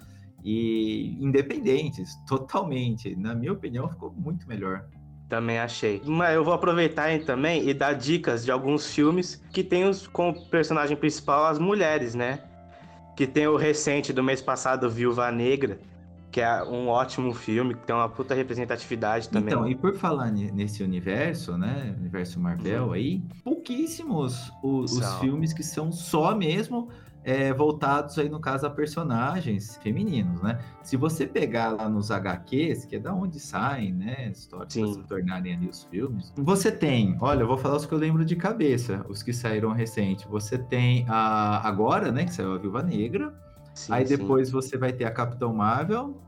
e 0.45 1.17
independentes, 1.19 2.15
totalmente. 2.27 3.17
Na 3.17 3.35
minha 3.35 3.53
opinião, 3.53 3.89
ficou 3.89 4.13
muito 4.13 4.47
melhor. 4.47 4.87
Também 5.35 5.59
achei. 5.59 6.01
Mas 6.07 6.33
eu 6.37 6.45
vou 6.45 6.55
aproveitar 6.55 7.19
também 7.25 7.69
e 7.69 7.75
dar 7.75 7.95
dicas 7.95 8.45
de 8.45 8.53
alguns 8.53 8.95
filmes 8.95 9.43
que 9.53 9.65
tem 9.65 9.85
os, 9.85 10.07
como 10.07 10.47
personagem 10.49 10.97
principal 10.97 11.47
as 11.47 11.59
mulheres, 11.59 12.15
né? 12.15 12.39
Que 13.17 13.27
tem 13.27 13.49
o 13.49 13.57
recente 13.57 14.13
do 14.13 14.23
mês 14.23 14.41
passado, 14.41 14.89
Viúva 14.89 15.33
Negra, 15.33 15.81
que 16.31 16.41
é 16.41 16.63
um 16.63 16.87
ótimo 16.87 17.35
filme, 17.35 17.75
que 17.75 17.85
tem 17.85 17.97
uma 17.97 18.09
puta 18.09 18.33
representatividade 18.33 19.29
também. 19.29 19.53
Então, 19.53 19.69
e 19.69 19.75
por 19.75 19.97
falar 19.97 20.31
nesse 20.31 20.85
universo, 20.85 21.59
né? 21.59 21.93
Universo 21.99 22.39
Marvel 22.39 22.87
uhum. 22.87 22.93
aí, 22.93 23.21
pouquíssimos 23.43 24.53
os, 24.63 24.93
os 24.93 25.15
filmes 25.19 25.53
que 25.53 25.65
são 25.65 25.91
só 25.91 26.33
mesmo 26.33 26.91
é, 27.25 27.53
voltados 27.55 28.19
aí, 28.19 28.29
no 28.29 28.39
caso, 28.39 28.67
a 28.67 28.71
personagens 28.71 29.79
femininos, 29.83 30.43
né? 30.43 30.59
Se 30.83 30.97
você 30.97 31.27
pegar 31.27 31.71
lá 31.71 31.89
nos 31.89 32.11
HQs, 32.11 32.85
que 32.85 32.97
é 32.97 32.99
da 32.99 33.15
onde 33.15 33.41
saem, 33.41 33.93
né, 33.93 34.29
histórias 34.31 34.75
se 34.75 35.03
tornarem 35.05 35.55
ali 35.55 35.67
os 35.67 35.85
filmes, 35.85 36.33
você 36.37 36.71
tem, 36.71 37.17
olha, 37.21 37.41
eu 37.41 37.47
vou 37.47 37.57
falar 37.57 37.77
os 37.77 37.87
que 37.87 37.93
eu 37.93 37.99
lembro 37.99 38.25
de 38.25 38.37
cabeça, 38.37 39.05
os 39.09 39.23
que 39.23 39.33
saíram 39.33 39.73
recente. 39.73 40.29
Você 40.29 40.59
tem 40.59 41.07
a 41.09 41.67
agora, 41.67 42.13
né, 42.13 42.27
que 42.27 42.35
saiu 42.35 42.53
a 42.53 42.59
Viúva 42.59 42.83
Negra. 42.83 43.35
Sim, 43.73 43.93
aí 43.93 44.05
depois 44.05 44.49
sim. 44.49 44.53
você 44.53 44.77
vai 44.77 44.93
ter 44.93 45.05
a 45.05 45.11
Capitão 45.11 45.53
Marvel. 45.55 46.21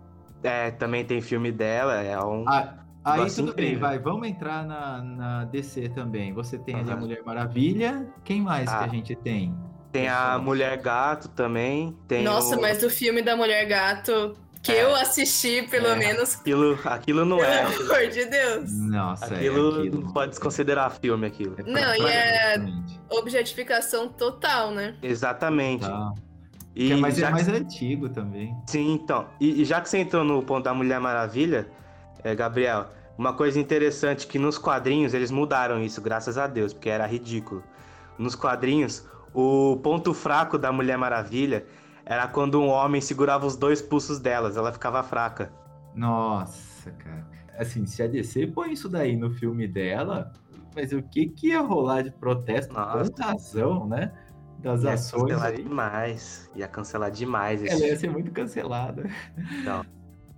É, 0.43 0.71
também 0.71 1.05
tem 1.05 1.21
filme 1.21 1.53
dela, 1.53 1.95
é 1.95 2.19
um 2.23 2.45
ah, 2.49 2.87
Aí 3.05 3.31
tudo 3.31 3.51
incrível. 3.51 3.55
bem, 3.55 3.79
vai, 3.79 3.99
vamos 4.01 4.27
entrar 4.27 4.67
na, 4.67 5.01
na 5.01 5.45
DC 5.45 5.91
também. 5.91 6.33
Você 6.33 6.59
tem 6.59 6.75
uhum. 6.75 6.81
ali 6.81 6.91
a 6.91 6.97
Mulher 6.97 7.23
Maravilha. 7.25 8.13
Quem 8.25 8.41
mais 8.41 8.69
ah. 8.69 8.79
que 8.79 8.85
a 8.85 8.89
gente 8.89 9.15
tem? 9.15 9.57
Tem 9.97 10.09
a 10.09 10.39
Mulher 10.39 10.77
Gato 10.79 11.29
também. 11.29 11.97
Tem 12.07 12.23
Nossa, 12.23 12.57
o... 12.57 12.61
mas 12.61 12.83
o 12.83 12.91
filme 12.91 13.23
da 13.23 13.37
Mulher 13.37 13.65
Gato 13.67 14.37
que 14.67 14.73
é. 14.73 14.83
eu 14.83 14.97
assisti, 14.97 15.63
pelo 15.71 15.87
é. 15.87 15.97
menos. 15.97 16.35
Aquilo, 16.35 16.79
aquilo 16.85 17.25
não 17.25 17.39
pelo 17.39 17.49
é. 17.49 17.65
Pelo 17.67 17.93
amor 17.93 18.11
de 18.11 18.25
Deus. 18.25 18.73
Nossa, 18.73 19.27
aquilo, 19.27 19.77
é 19.77 19.81
aquilo 19.81 20.01
não 20.03 20.13
pode 20.13 20.31
desconsiderar 20.31 20.91
filme 20.91 21.27
aquilo. 21.27 21.55
É 21.59 21.63
não, 21.63 21.95
e 21.95 22.11
é 22.11 22.57
objetificação 23.09 24.09
total, 24.09 24.73
né? 24.73 24.97
Exatamente. 25.03 25.87
E 26.75 26.93
é 26.93 26.97
mais, 26.97 27.19
é 27.19 27.31
mais 27.31 27.49
antigo 27.49 28.09
também. 28.09 28.55
Sim, 28.67 28.93
então. 28.93 29.29
E, 29.41 29.63
e, 29.63 29.65
já 29.65 29.81
que 29.81 29.89
você 29.89 29.99
entrou 29.99 30.25
no 30.25 30.43
ponto 30.43 30.65
da 30.65 30.75
Mulher 30.75 30.99
Maravilha, 30.99 31.69
é, 32.25 32.35
Gabriel, 32.35 32.89
uma 33.17 33.33
coisa 33.33 33.59
interessante 33.61 34.27
que 34.27 34.39
nos 34.39 34.59
quadrinhos 34.59 35.15
eles 35.15 35.31
mudaram 35.31 35.81
isso, 35.81 36.03
graças 36.03 36.37
a 36.37 36.47
Deus, 36.47 36.73
porque 36.73 36.91
era 36.91 37.07
ridículo. 37.07 37.63
Nos 38.19 38.35
quadrinhos, 38.35 39.07
o 39.37 39.77
ponto 39.77 40.15
fraco 40.15 40.57
da 40.57 40.73
Mulher 40.73 40.97
Maravilha 40.97 41.67
era 42.07 42.27
quando 42.27 42.59
um 42.59 42.69
homem 42.69 43.03
segurava 43.03 43.45
os 43.45 43.55
dois 43.55 43.83
pulsos 43.83 44.19
delas, 44.19 44.57
ela 44.57 44.73
ficava 44.73 45.03
fraca. 45.03 45.53
Nossa, 45.95 46.91
cara. 46.93 47.27
Assim, 47.59 47.85
se 47.85 48.03
a 48.03 48.07
DC 48.07 48.47
põe 48.49 48.73
isso 48.73 48.89
daí 48.89 49.15
no 49.15 49.31
filme 49.31 49.69
dela, 49.69 50.33
mas 50.75 50.93
o 50.93 51.03
que 51.03 51.27
que 51.29 51.49
ia 51.49 51.61
rolar 51.61 52.03
de 52.03 52.11
protesto 52.13 52.73
Nossa. 52.73 53.11
com 53.11 53.23
razão, 53.23 53.87
né? 53.87 54.11
Das 54.61 54.83
ia 54.83 54.95
ações. 54.95 55.23
Ia 55.23 55.29
cancelar 55.29 55.53
aí. 55.53 55.63
demais. 55.63 56.51
Ia 56.55 56.69
cancelar 56.69 57.11
demais. 57.11 57.63
Ela 57.65 57.87
ia 57.87 57.97
ser 57.97 58.11
muito 58.11 58.31
cancelada. 58.31 59.05
Não. 59.65 59.85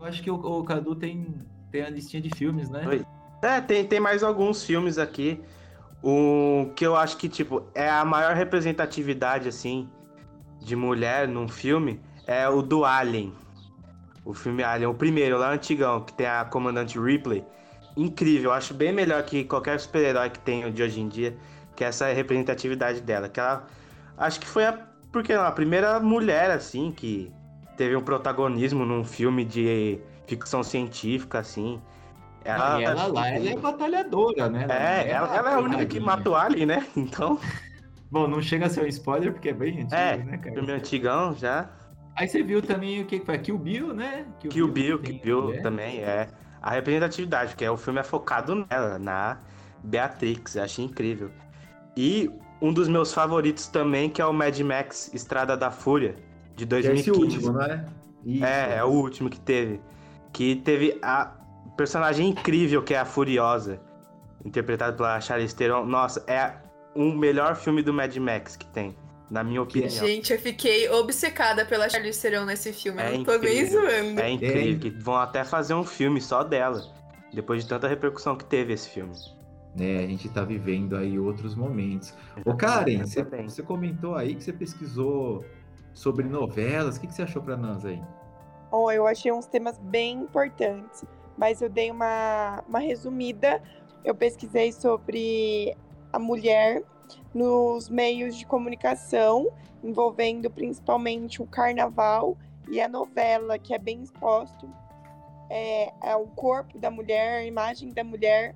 Eu 0.01 0.07
acho 0.07 0.23
que 0.23 0.31
o, 0.31 0.35
o 0.35 0.65
Cadu 0.65 0.97
tem, 0.97 1.37
tem 1.71 1.83
a 1.83 1.91
listinha 1.91 2.23
de 2.23 2.31
filmes, 2.37 2.69
né? 2.69 3.05
É, 3.43 3.61
tem, 3.61 3.85
tem 3.85 4.01
mais 4.01 4.25
alguns 4.25 4.65
filmes 4.65 4.99
aqui. 4.99 5.41
O 6.03 6.71
que 6.77 6.87
eu 6.87 6.95
acho 6.95 7.17
que, 7.17 7.29
tipo, 7.29 7.65
é 7.75 7.89
a 7.89 8.05
maior 8.05 8.35
representatividade, 8.35 9.49
assim, 9.49 9.89
de 10.61 10.77
mulher 10.77 11.27
num 11.27 11.49
filme 11.49 12.01
é 12.27 12.49
o 12.49 12.63
do 12.63 12.85
Alien. 12.85 13.33
O 14.25 14.35
filme 14.35 14.63
Alien, 14.63 14.91
o 14.91 14.95
primeiro, 14.95 15.39
lá 15.39 15.53
antigão, 15.53 16.03
que 16.03 16.13
tem 16.13 16.27
a 16.27 16.45
comandante 16.45 16.99
Ripley. 16.99 17.45
Incrível, 17.97 18.51
eu 18.51 18.55
acho 18.55 18.75
bem 18.75 18.93
melhor 18.93 19.23
que 19.25 19.45
qualquer 19.45 19.81
super-herói 19.81 20.31
que 20.31 20.39
tem 20.39 20.71
de 20.71 20.83
hoje 20.83 21.01
em 21.01 21.09
dia, 21.09 21.37
que 21.75 21.83
é 21.83 21.89
essa 21.89 22.07
representatividade 22.13 23.01
dela. 23.01 23.29
Que 23.29 23.41
ela, 23.41 23.67
acho 24.17 24.39
que 24.39 24.47
foi 24.47 24.67
a, 24.67 24.79
porque 25.11 25.35
não, 25.35 25.43
a 25.43 25.51
primeira 25.51 25.99
mulher, 25.99 26.51
assim, 26.51 26.93
que 26.93 27.33
teve 27.77 27.97
um 27.97 28.03
protagonismo 28.03 28.85
num 28.85 29.05
filme 29.05 29.45
de 29.45 29.99
ficção 30.27 30.63
científica, 30.63 31.39
assim. 31.39 31.81
Ela, 32.45 32.81
e 32.81 32.85
ela 32.85 33.07
lá, 33.07 33.29
ela 33.29 33.51
é 33.51 33.57
batalhadora, 33.57 34.49
né? 34.49 34.67
É, 34.69 35.11
ela, 35.11 35.37
ela 35.37 35.51
é 35.51 35.55
a 35.55 35.59
única 35.59 35.87
que 35.87 36.01
mata 36.01 36.31
o 36.31 36.35
Alien, 36.35 36.67
né? 36.67 36.87
Então. 36.97 37.39
Bom, 38.11 38.27
não 38.27 38.41
chega 38.41 38.67
a 38.67 38.71
ser 38.71 38.85
um 38.85 38.87
spoiler, 38.87 39.33
porque 39.33 39.51
é 39.51 39.53
bem 39.53 39.81
antigo, 39.83 39.95
é, 39.95 40.17
né, 40.17 40.39
cara? 40.39 40.55
Filme 40.55 40.73
antigão 40.73 41.35
já. 41.35 41.69
Aí 42.17 42.27
você 42.27 42.43
viu 42.43 42.63
também 42.63 43.03
o 43.03 43.07
que 43.07 43.21
foi? 43.21 43.39
Kill 43.39 43.59
Bill, 43.59 43.95
né? 43.95 44.27
Kill, 44.41 44.51
Kill 44.51 44.69
Bill, 44.69 44.99
Kill 44.99 45.21
Bill 45.21 45.55
é. 45.55 45.61
também 45.61 46.01
é. 46.01 46.29
A 46.61 46.71
representatividade, 46.71 47.51
porque 47.51 47.65
é, 47.65 47.71
o 47.71 47.77
filme 47.77 48.01
é 48.01 48.03
focado 48.03 48.67
nela, 48.69 48.99
na 48.99 49.39
Beatrix, 49.85 50.57
eu 50.57 50.65
achei 50.65 50.85
incrível. 50.85 51.31
E 51.97 52.31
um 52.61 52.73
dos 52.73 52.89
meus 52.89 53.13
favoritos 53.13 53.69
também, 53.69 54.11
que 54.11 54.21
é 54.21 54.27
o 54.27 54.33
Mad 54.33 54.59
Max 54.61 55.13
Estrada 55.15 55.57
da 55.57 55.71
Fúria, 55.71 56.17
de 56.57 56.65
2015. 56.65 56.89
É 56.89 57.01
esse 57.01 57.11
último, 57.11 57.53
não 57.53 57.63
é? 57.63 57.85
Isso. 58.25 58.45
É, 58.45 58.77
é 58.79 58.85
o 58.85 58.89
último 58.89 59.31
que 59.31 59.39
teve. 59.39 59.81
Que 60.33 60.57
teve 60.57 60.99
a 61.03 61.38
personagem 61.79 62.29
incrível 62.29 62.83
que 62.83 62.93
é 62.93 62.99
a 62.99 63.05
Furiosa, 63.05 63.81
interpretada 64.45 64.97
pela 64.97 65.21
Charlize 65.21 65.55
Theron. 65.55 65.87
Nossa, 65.87 66.23
é 66.27 66.55
o 66.95 67.13
melhor 67.13 67.55
filme 67.55 67.83
do 67.83 67.95
Mad 67.95 68.15
Max 68.17 68.57
que 68.57 68.67
tem, 68.67 68.97
na 69.31 69.45
minha 69.45 69.63
opinião. 69.63 69.89
Gente, 69.89 70.33
eu 70.33 70.39
fiquei 70.41 70.91
obcecada 70.91 71.65
pela 71.65 71.89
Charlize 71.89 72.21
Theron 72.21 72.45
nesse 72.45 72.73
filme. 72.73 73.01
É 73.01 73.15
eu 73.15 73.19
não 73.19 73.25
tô 73.25 73.39
nem 73.39 73.65
zoando. 73.65 74.21
É 74.21 74.29
incrível, 74.29 74.81
que 74.81 74.91
vão 74.91 75.15
até 75.17 75.45
fazer 75.45 75.75
um 75.75 75.85
filme 75.85 76.21
só 76.21 76.43
dela, 76.43 76.83
depois 77.33 77.63
de 77.63 77.69
tanta 77.69 77.87
repercussão 77.87 78.37
que 78.37 78.45
teve 78.45 78.73
esse 78.73 78.89
filme. 78.91 79.13
né? 79.77 79.99
A 79.99 80.07
gente 80.09 80.29
tá 80.31 80.43
vivendo 80.43 80.97
aí 80.97 81.17
outros 81.17 81.55
momentos. 81.55 82.13
Ô, 82.45 82.55
Karen, 82.57 83.07
você, 83.07 83.23
você 83.23 83.63
comentou 83.63 84.17
aí 84.17 84.35
que 84.35 84.43
você 84.43 84.53
pesquisou 84.53 85.45
sobre 85.95 86.25
novelas. 86.25 86.97
O 86.97 87.01
que, 87.01 87.07
que 87.07 87.15
você 87.15 87.23
achou 87.23 87.41
pra 87.41 87.57
nós 87.57 87.85
aí? 87.85 88.03
Bom, 88.71 88.91
eu 88.91 89.07
achei 89.07 89.33
uns 89.33 89.47
temas 89.47 89.79
bem 89.79 90.19
importantes, 90.19 91.03
mas 91.39 91.63
eu 91.63 91.71
dei 91.71 91.91
uma, 91.91 92.63
uma 92.69 92.81
resumida. 92.81 93.63
Eu 94.05 94.15
pesquisei 94.15 94.73
sobre 94.73 95.75
a 96.13 96.19
mulher 96.19 96.83
nos 97.33 97.89
meios 97.89 98.37
de 98.37 98.45
comunicação, 98.45 99.51
envolvendo 99.83 100.51
principalmente 100.51 101.41
o 101.41 101.47
carnaval 101.47 102.37
e 102.69 102.81
a 102.81 102.89
novela, 102.89 103.59
que 103.59 103.73
é 103.73 103.79
bem 103.79 104.03
exposto 104.03 104.69
é, 105.51 105.93
é 106.03 106.17
o 106.17 106.27
corpo 106.27 106.79
da 106.79 106.91
mulher, 106.91 107.39
a 107.39 107.45
imagem 107.45 107.93
da 107.93 108.05
mulher 108.05 108.55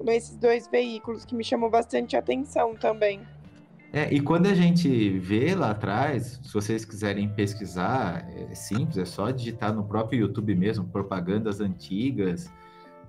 nesses 0.00 0.36
dois 0.36 0.68
veículos, 0.68 1.24
que 1.24 1.34
me 1.34 1.44
chamou 1.44 1.70
bastante 1.70 2.16
atenção 2.16 2.74
também. 2.74 3.26
É, 3.92 4.12
e 4.12 4.20
quando 4.20 4.46
a 4.46 4.54
gente 4.54 5.18
vê 5.18 5.54
lá 5.54 5.70
atrás, 5.70 6.40
se 6.42 6.52
vocês 6.52 6.84
quiserem 6.84 7.28
pesquisar, 7.28 8.28
é 8.50 8.54
simples, 8.54 8.98
é 8.98 9.04
só 9.04 9.30
digitar 9.30 9.72
no 9.72 9.84
próprio 9.84 10.20
YouTube 10.20 10.54
mesmo, 10.54 10.86
propagandas 10.86 11.60
antigas 11.60 12.52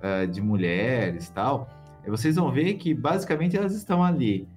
ah, 0.02 0.26
de 0.26 0.42
mulheres 0.42 1.30
tal. 1.30 1.68
E 2.06 2.10
vocês 2.10 2.36
vão 2.36 2.52
ver 2.52 2.76
que 2.76 2.94
basicamente 2.94 3.58
elas 3.58 3.74
estão 3.74 4.04
ali 4.04 4.48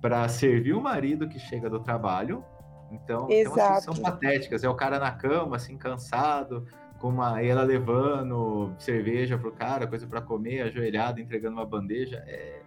para 0.00 0.28
servir 0.28 0.74
o 0.74 0.80
marido 0.80 1.28
que 1.28 1.38
chega 1.38 1.68
do 1.68 1.80
trabalho. 1.80 2.44
Então, 2.90 3.26
que 3.26 3.34
Exato. 3.34 3.82
são 3.82 3.96
patéticas. 3.96 4.62
É 4.62 4.68
o 4.68 4.74
cara 4.74 4.98
na 4.98 5.10
cama, 5.10 5.56
assim, 5.56 5.76
cansado, 5.76 6.66
com 7.00 7.08
uma, 7.08 7.42
ela 7.42 7.62
levando 7.62 8.72
cerveja 8.78 9.36
pro 9.36 9.50
cara, 9.50 9.86
coisa 9.86 10.06
para 10.06 10.22
comer, 10.22 10.62
ajoelhado, 10.62 11.20
entregando 11.20 11.56
uma 11.56 11.66
bandeja. 11.66 12.22
É, 12.26 12.62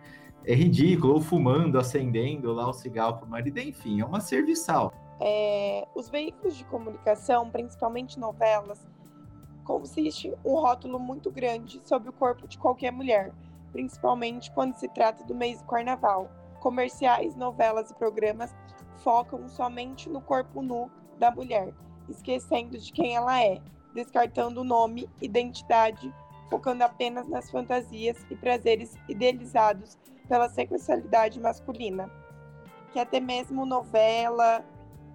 é 0.48 0.56
ridículo, 0.56 1.16
ou 1.16 1.22
fumando, 1.22 1.78
acendendo 1.78 2.54
lá 2.54 2.70
o 2.70 2.74
cigarro 2.74 3.18
pro 3.18 3.28
marido, 3.28 3.60
enfim, 3.60 4.00
é 4.00 4.06
uma 4.06 4.22
serviçal. 4.22 4.94
É, 5.20 5.86
os 5.94 6.10
veículos 6.10 6.56
de 6.56 6.64
comunicação, 6.66 7.50
principalmente 7.50 8.18
novelas, 8.18 8.88
consiste 9.66 10.34
um 10.46 10.54
rótulo 10.54 10.98
muito 10.98 11.30
grande 11.30 11.82
sobre 11.84 12.10
o 12.10 12.14
corpo 12.14 12.48
de 12.48 12.58
qualquer 12.58 12.92
mulher, 12.92 13.34
principalmente 13.74 14.50
quando 14.52 14.76
se 14.78 14.88
trata 14.88 15.26
do 15.26 15.36
mês 15.36 15.60
do 15.60 15.68
carnaval. 15.68 16.32
Comerciais, 16.62 17.36
novelas 17.36 17.92
e 17.92 17.96
programas 17.96 18.56
focam 19.04 19.50
somente 19.50 20.10
no 20.10 20.22
corpo 20.22 20.62
nu 20.62 20.90
da 21.20 21.30
mulher, 21.30 21.74
esquecendo 22.08 22.78
de 22.78 22.94
quem 22.94 23.18
ela 23.18 23.44
é, 23.44 23.60
descartando 23.94 24.62
o 24.62 24.64
nome, 24.64 25.10
identidade, 25.22 26.14
focando 26.50 26.86
apenas 26.86 27.28
nas 27.28 27.52
fantasias 27.52 28.26
e 28.30 28.36
prazeres 28.36 28.96
idealizados 29.10 29.98
pela 30.28 30.50
sexualidade 30.50 31.40
masculina. 31.40 32.10
Que 32.92 33.00
até 33.00 33.20
mesmo 33.20 33.66
novela, 33.66 34.64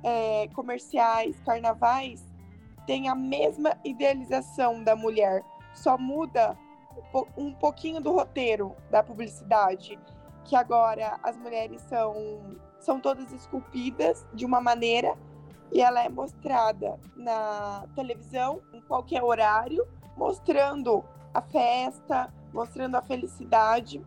é, 0.03 0.49
comerciais, 0.55 1.41
carnavais, 1.41 2.25
tem 2.87 3.09
a 3.09 3.15
mesma 3.15 3.77
idealização 3.85 4.83
da 4.83 4.97
mulher, 4.97 5.45
só 5.73 5.97
muda 5.97 6.57
um 7.37 7.53
pouquinho 7.53 8.01
do 8.01 8.13
roteiro 8.13 8.75
da 8.91 9.03
publicidade, 9.03 9.99
que 10.45 10.57
agora 10.57 11.19
as 11.23 11.37
mulheres 11.37 11.81
são, 11.83 12.57
são 12.79 13.01
todas 13.01 13.33
esculpidas 13.33 14.27
de 14.35 14.45
uma 14.45 14.61
maneira 14.61 15.17
e 15.73 15.81
ela 15.81 16.03
é 16.03 16.09
mostrada 16.09 16.99
na 17.17 17.87
televisão, 17.95 18.61
em 18.73 18.81
qualquer 18.83 19.23
horário, 19.23 19.87
mostrando 20.17 21.03
a 21.33 21.41
festa, 21.41 22.33
mostrando 22.53 22.97
a 22.97 23.03
felicidade. 23.03 24.05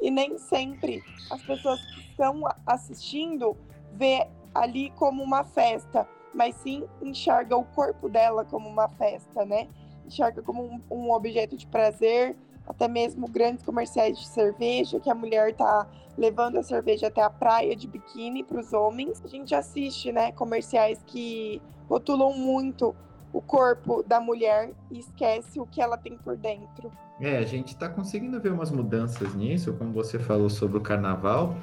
E 0.00 0.10
nem 0.10 0.38
sempre 0.38 1.02
as 1.30 1.42
pessoas 1.42 1.80
que 1.80 2.00
estão 2.00 2.42
assistindo 2.66 3.56
vê 3.92 4.26
ali 4.54 4.90
como 4.90 5.22
uma 5.22 5.44
festa, 5.44 6.08
mas 6.32 6.54
sim 6.56 6.84
enxerga 7.02 7.56
o 7.56 7.64
corpo 7.64 8.08
dela 8.08 8.44
como 8.44 8.68
uma 8.68 8.88
festa, 8.88 9.44
né? 9.44 9.68
Enxerga 10.06 10.42
como 10.42 10.62
um, 10.62 10.80
um 10.90 11.10
objeto 11.12 11.56
de 11.56 11.66
prazer, 11.66 12.36
até 12.66 12.88
mesmo 12.88 13.28
grandes 13.28 13.64
comerciais 13.64 14.18
de 14.18 14.26
cerveja, 14.26 15.00
que 15.00 15.10
a 15.10 15.14
mulher 15.14 15.54
tá 15.54 15.86
levando 16.16 16.58
a 16.58 16.62
cerveja 16.62 17.08
até 17.08 17.22
a 17.22 17.30
praia 17.30 17.74
de 17.74 17.86
biquíni 17.86 18.42
para 18.42 18.60
os 18.60 18.72
homens. 18.72 19.22
A 19.24 19.28
gente 19.28 19.54
assiste, 19.54 20.12
né, 20.12 20.32
comerciais 20.32 21.02
que 21.06 21.60
rotulam 21.88 22.32
muito 22.32 22.94
o 23.32 23.40
corpo 23.42 24.02
da 24.04 24.20
mulher 24.20 24.72
e 24.90 25.00
esquece 25.00 25.58
o 25.58 25.66
que 25.66 25.80
ela 25.80 25.98
tem 25.98 26.16
por 26.16 26.36
dentro. 26.36 26.90
É, 27.20 27.38
a 27.38 27.42
gente 27.42 27.68
está 27.68 27.88
conseguindo 27.88 28.40
ver 28.40 28.52
umas 28.52 28.70
mudanças 28.70 29.34
nisso, 29.34 29.72
como 29.74 29.92
você 29.92 30.18
falou 30.18 30.50
sobre 30.50 30.78
o 30.78 30.80
carnaval, 30.80 31.56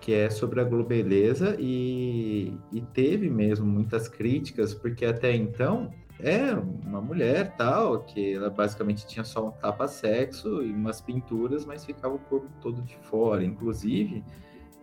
que 0.00 0.12
é 0.12 0.30
sobre 0.30 0.60
a 0.60 0.64
globeleza, 0.64 1.56
e, 1.58 2.58
e 2.72 2.80
teve 2.80 3.28
mesmo 3.28 3.66
muitas 3.66 4.08
críticas, 4.08 4.72
porque 4.74 5.04
até 5.04 5.34
então 5.34 5.90
é 6.18 6.54
uma 6.86 7.00
mulher 7.00 7.54
tal, 7.56 8.00
que 8.04 8.34
ela 8.34 8.48
basicamente 8.48 9.06
tinha 9.06 9.24
só 9.24 9.48
um 9.48 9.50
tapa-sexo 9.50 10.62
e 10.62 10.72
umas 10.72 11.00
pinturas, 11.00 11.66
mas 11.66 11.84
ficava 11.84 12.14
o 12.14 12.18
corpo 12.18 12.48
todo 12.60 12.80
de 12.82 12.96
fora, 12.96 13.44
inclusive 13.44 14.24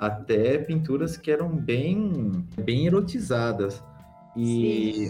até 0.02 0.58
pinturas 0.58 1.16
que 1.16 1.30
eram 1.30 1.56
bem, 1.56 2.48
bem 2.58 2.88
erotizadas. 2.88 3.84
E 4.36 5.10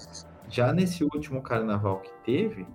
já 0.50 0.74
nesse 0.74 1.02
último 1.06 1.42
carnaval 1.42 2.00
que 2.02 2.12
teve, 2.26 2.68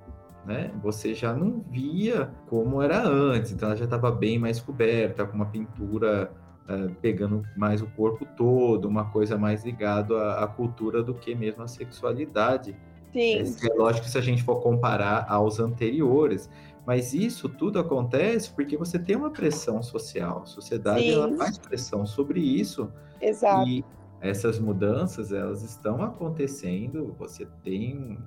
né, 0.47 0.71
você 0.83 1.13
já 1.13 1.35
não 1.35 1.61
via 1.71 2.31
como 2.47 2.81
era 2.81 3.03
antes, 3.07 3.51
então 3.51 3.69
ela 3.69 3.77
já 3.77 3.85
estava 3.85 4.11
bem 4.13 4.39
mais 4.39 4.61
coberta, 4.61 5.27
com 5.27 5.35
uma 5.35 5.47
pintura 5.47 6.31
eh, 6.69 6.91
pegando 7.03 7.45
mais 7.57 7.83
o 7.83 7.87
corpo 7.89 8.27
todo, 8.37 8.87
uma 8.89 9.11
coisa 9.11 9.37
mais 9.37 9.65
ligada 9.65 10.17
à, 10.17 10.45
à 10.45 10.47
cultura 10.47 11.03
do 11.03 11.15
que 11.15 11.35
mesmo 11.35 11.63
à 11.63 11.69
sexualidade. 11.69 12.77
Sim, 13.13 13.39
É, 13.39 13.67
é 13.69 13.75
lógico 13.75 14.05
que 14.05 14.11
se 14.11 14.19
a 14.19 14.21
gente 14.21 14.43
for 14.43 14.61
comparar 14.61 15.27
aos 15.29 15.59
anteriores, 15.59 16.49
mas 16.87 17.13
isso 17.13 17.49
tudo 17.49 17.79
acontece 17.79 18.51
porque 18.51 18.77
você 18.77 18.99
tem 18.99 19.17
uma 19.17 19.31
pressão 19.31 19.83
social, 19.83 20.43
a 20.43 20.47
sociedade 20.47 21.03
Sim. 21.03 21.13
ela 21.13 21.37
faz 21.37 21.59
pressão 21.59 22.07
sobre 22.07 22.41
isso 22.41 22.93
exato. 23.21 23.69
e 23.69 23.85
essas 24.21 24.59
mudanças, 24.59 25.33
elas 25.33 25.63
estão 25.63 26.03
acontecendo, 26.03 27.15
você 27.19 27.47
tem 27.63 28.19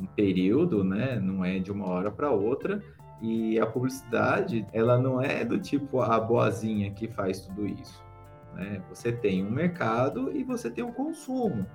um, 0.00 0.06
período, 0.06 0.84
né? 0.84 1.18
Não 1.20 1.44
é 1.44 1.58
de 1.58 1.70
uma 1.70 1.86
hora 1.86 2.10
para 2.10 2.30
outra. 2.30 2.82
E 3.20 3.58
a 3.58 3.66
publicidade, 3.66 4.66
ela 4.72 4.98
não 4.98 5.22
é 5.22 5.44
do 5.44 5.58
tipo 5.58 6.00
a 6.00 6.20
boazinha 6.20 6.90
que 6.90 7.08
faz 7.08 7.40
tudo 7.40 7.66
isso. 7.66 8.02
Né? 8.54 8.82
Você 8.90 9.10
tem 9.10 9.44
um 9.44 9.50
mercado 9.50 10.30
e 10.36 10.44
você 10.44 10.70
tem 10.70 10.84
um 10.84 10.92
consumo. 10.92 11.66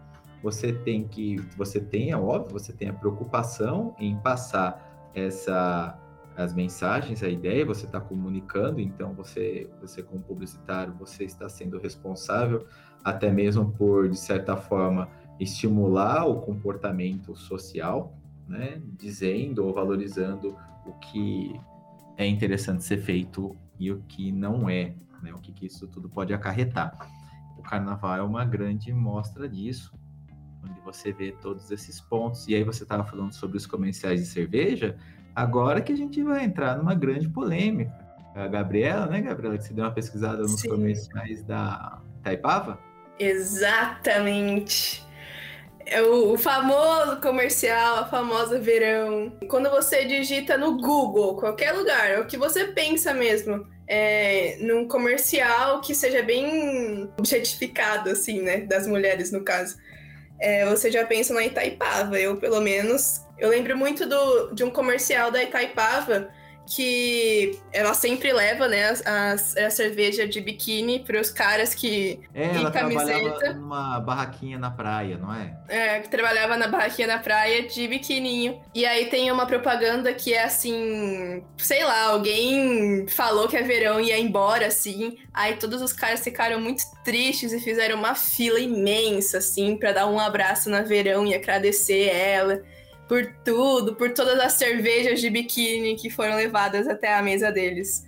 Você 0.43 0.73
tem 0.73 1.07
que, 1.07 1.37
você 1.55 1.79
tem, 1.79 2.11
é 2.11 2.17
óbvio, 2.17 2.53
você 2.53 2.73
tem 2.73 2.89
a 2.89 2.93
preocupação 2.93 3.95
em 3.99 4.17
passar 4.17 5.11
essa 5.13 5.97
as 6.35 6.53
mensagens, 6.53 7.21
a 7.23 7.29
ideia, 7.29 7.65
você 7.65 7.85
está 7.85 7.99
comunicando, 7.99 8.79
então 8.79 9.13
você, 9.13 9.69
você 9.81 10.01
como 10.01 10.21
publicitário, 10.21 10.93
você 10.93 11.25
está 11.25 11.49
sendo 11.49 11.77
responsável 11.77 12.65
até 13.03 13.31
mesmo 13.31 13.71
por, 13.71 14.07
de 14.07 14.17
certa 14.17 14.55
forma, 14.55 15.09
estimular 15.41 16.27
o 16.27 16.39
comportamento 16.41 17.35
social, 17.35 18.15
né? 18.47 18.79
dizendo 18.93 19.65
ou 19.65 19.73
valorizando 19.73 20.55
o 20.85 20.93
que 20.93 21.59
é 22.15 22.27
interessante 22.27 22.83
ser 22.83 22.97
feito 22.97 23.57
e 23.79 23.91
o 23.91 24.03
que 24.07 24.31
não 24.31 24.69
é, 24.69 24.93
né? 25.21 25.33
o 25.33 25.39
que, 25.39 25.51
que 25.51 25.65
isso 25.65 25.87
tudo 25.87 26.07
pode 26.07 26.31
acarretar. 26.31 26.95
O 27.57 27.63
carnaval 27.63 28.17
é 28.17 28.21
uma 28.21 28.45
grande 28.45 28.93
mostra 28.93 29.49
disso, 29.49 29.93
onde 30.63 30.79
você 30.81 31.11
vê 31.11 31.31
todos 31.31 31.71
esses 31.71 31.99
pontos. 31.99 32.47
E 32.47 32.53
aí 32.53 32.63
você 32.63 32.83
estava 32.83 33.03
falando 33.03 33.33
sobre 33.33 33.57
os 33.57 33.65
comerciais 33.65 34.19
de 34.19 34.27
cerveja, 34.27 34.95
agora 35.35 35.81
que 35.81 35.91
a 35.91 35.95
gente 35.95 36.21
vai 36.21 36.45
entrar 36.45 36.77
numa 36.77 36.93
grande 36.93 37.27
polêmica. 37.27 37.99
A 38.35 38.47
Gabriela, 38.47 39.07
né, 39.07 39.21
Gabriela, 39.21 39.57
que 39.57 39.63
você 39.63 39.73
deu 39.73 39.85
uma 39.85 39.91
pesquisada 39.91 40.43
nos 40.43 40.61
Sim. 40.61 40.69
comerciais 40.69 41.43
da 41.43 41.99
Taipava? 42.21 42.79
Exatamente. 43.19 45.05
É 45.91 46.01
o, 46.01 46.37
famoso 46.37 47.19
comercial, 47.19 47.97
a 47.97 48.05
famosa 48.05 48.57
verão. 48.57 49.37
Quando 49.49 49.69
você 49.69 50.05
digita 50.05 50.57
no 50.57 50.77
Google, 50.77 51.35
qualquer 51.35 51.73
lugar, 51.73 52.09
é 52.09 52.17
o 52.17 52.25
que 52.25 52.37
você 52.37 52.63
pensa 52.63 53.13
mesmo. 53.13 53.67
É, 53.85 54.55
num 54.61 54.87
comercial 54.87 55.81
que 55.81 55.93
seja 55.93 56.23
bem 56.23 57.11
objetificado, 57.19 58.09
assim, 58.09 58.41
né? 58.41 58.61
Das 58.61 58.87
mulheres, 58.87 59.33
no 59.33 59.43
caso. 59.43 59.75
É, 60.39 60.65
você 60.65 60.89
já 60.89 61.05
pensa 61.05 61.33
na 61.33 61.43
Itaipava. 61.43 62.17
Eu, 62.17 62.37
pelo 62.37 62.61
menos, 62.61 63.25
eu 63.37 63.49
lembro 63.49 63.75
muito 63.75 64.07
do, 64.07 64.53
de 64.53 64.63
um 64.63 64.69
comercial 64.69 65.29
da 65.29 65.43
Itaipava 65.43 66.29
que 66.73 67.59
ela 67.73 67.93
sempre 67.93 68.31
leva, 68.31 68.67
né, 68.67 68.93
a, 69.05 69.33
a 69.33 69.69
cerveja 69.69 70.25
de 70.25 70.39
biquíni 70.39 70.99
para 70.99 71.19
os 71.19 71.29
caras 71.29 71.73
que. 71.73 72.19
É, 72.33 72.55
ela 72.55 72.71
camiseta. 72.71 73.05
trabalhava 73.05 73.53
numa 73.53 73.99
barraquinha 73.99 74.57
na 74.57 74.71
praia, 74.71 75.17
não 75.17 75.33
é? 75.33 75.53
É, 75.67 75.99
que 75.99 76.09
trabalhava 76.09 76.55
na 76.55 76.67
barraquinha 76.67 77.07
na 77.07 77.19
praia 77.19 77.67
de 77.67 77.87
biquininho. 77.87 78.61
E 78.73 78.85
aí 78.85 79.07
tem 79.07 79.29
uma 79.31 79.45
propaganda 79.45 80.13
que 80.13 80.33
é 80.33 80.43
assim, 80.43 81.43
sei 81.57 81.83
lá, 81.83 82.05
alguém 82.05 83.05
falou 83.07 83.49
que 83.49 83.57
é 83.57 83.63
verão 83.63 83.99
e 83.99 84.07
ia 84.07 84.17
embora, 84.17 84.67
assim. 84.67 85.17
Aí 85.33 85.57
todos 85.57 85.81
os 85.81 85.91
caras 85.91 86.21
ficaram 86.21 86.61
muito 86.61 86.83
tristes 87.03 87.51
e 87.51 87.59
fizeram 87.59 87.97
uma 87.97 88.15
fila 88.15 88.59
imensa, 88.59 89.39
assim, 89.39 89.75
para 89.75 89.91
dar 89.91 90.07
um 90.07 90.19
abraço 90.19 90.69
na 90.69 90.83
verão 90.83 91.27
e 91.27 91.35
agradecer 91.35 92.07
ela 92.07 92.61
por 93.11 93.25
tudo, 93.43 93.93
por 93.93 94.13
todas 94.13 94.39
as 94.39 94.53
cervejas 94.53 95.19
de 95.19 95.29
biquíni 95.29 95.97
que 95.97 96.09
foram 96.09 96.37
levadas 96.37 96.87
até 96.87 97.13
a 97.13 97.21
mesa 97.21 97.51
deles. 97.51 98.07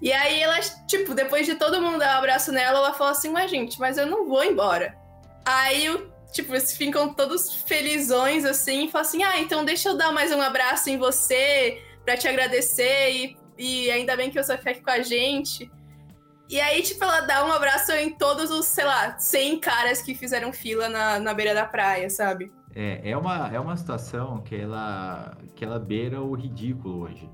E 0.00 0.12
aí 0.12 0.40
ela, 0.40 0.60
tipo, 0.86 1.12
depois 1.12 1.44
de 1.44 1.56
todo 1.56 1.82
mundo 1.82 1.98
dar 1.98 2.14
um 2.14 2.18
abraço 2.18 2.52
nela, 2.52 2.78
ela 2.78 2.94
falou 2.94 3.10
assim, 3.10 3.30
mas 3.30 3.50
gente, 3.50 3.80
mas 3.80 3.98
eu 3.98 4.06
não 4.06 4.28
vou 4.28 4.44
embora. 4.44 4.96
Aí, 5.44 6.08
tipo, 6.32 6.52
eles 6.52 6.76
ficam 6.76 7.12
todos 7.12 7.52
felizões, 7.62 8.44
assim, 8.44 8.84
e 8.84 8.90
falam 8.92 9.08
assim, 9.08 9.24
ah, 9.24 9.40
então 9.40 9.64
deixa 9.64 9.88
eu 9.88 9.96
dar 9.96 10.12
mais 10.12 10.30
um 10.30 10.40
abraço 10.40 10.88
em 10.88 10.98
você, 10.98 11.82
para 12.04 12.16
te 12.16 12.28
agradecer, 12.28 13.10
e, 13.10 13.36
e 13.58 13.90
ainda 13.90 14.16
bem 14.16 14.30
que 14.30 14.40
você 14.40 14.56
fica 14.56 14.70
aqui 14.70 14.82
com 14.82 14.90
a 14.90 15.02
gente. 15.02 15.68
E 16.48 16.60
aí, 16.60 16.80
tipo, 16.80 17.02
ela 17.02 17.22
dá 17.22 17.44
um 17.44 17.50
abraço 17.50 17.90
em 17.90 18.10
todos 18.10 18.52
os, 18.52 18.66
sei 18.66 18.84
lá, 18.84 19.18
100 19.18 19.58
caras 19.58 20.00
que 20.00 20.14
fizeram 20.14 20.52
fila 20.52 20.88
na, 20.88 21.18
na 21.18 21.34
beira 21.34 21.54
da 21.54 21.66
praia, 21.66 22.08
sabe? 22.08 22.52
É, 22.74 23.10
é, 23.10 23.16
uma, 23.16 23.48
é 23.48 23.60
uma 23.60 23.76
situação 23.76 24.40
que 24.42 24.56
ela, 24.56 25.36
que 25.54 25.64
ela 25.64 25.78
beira 25.78 26.20
o 26.20 26.34
ridículo 26.34 27.02
hoje. 27.02 27.30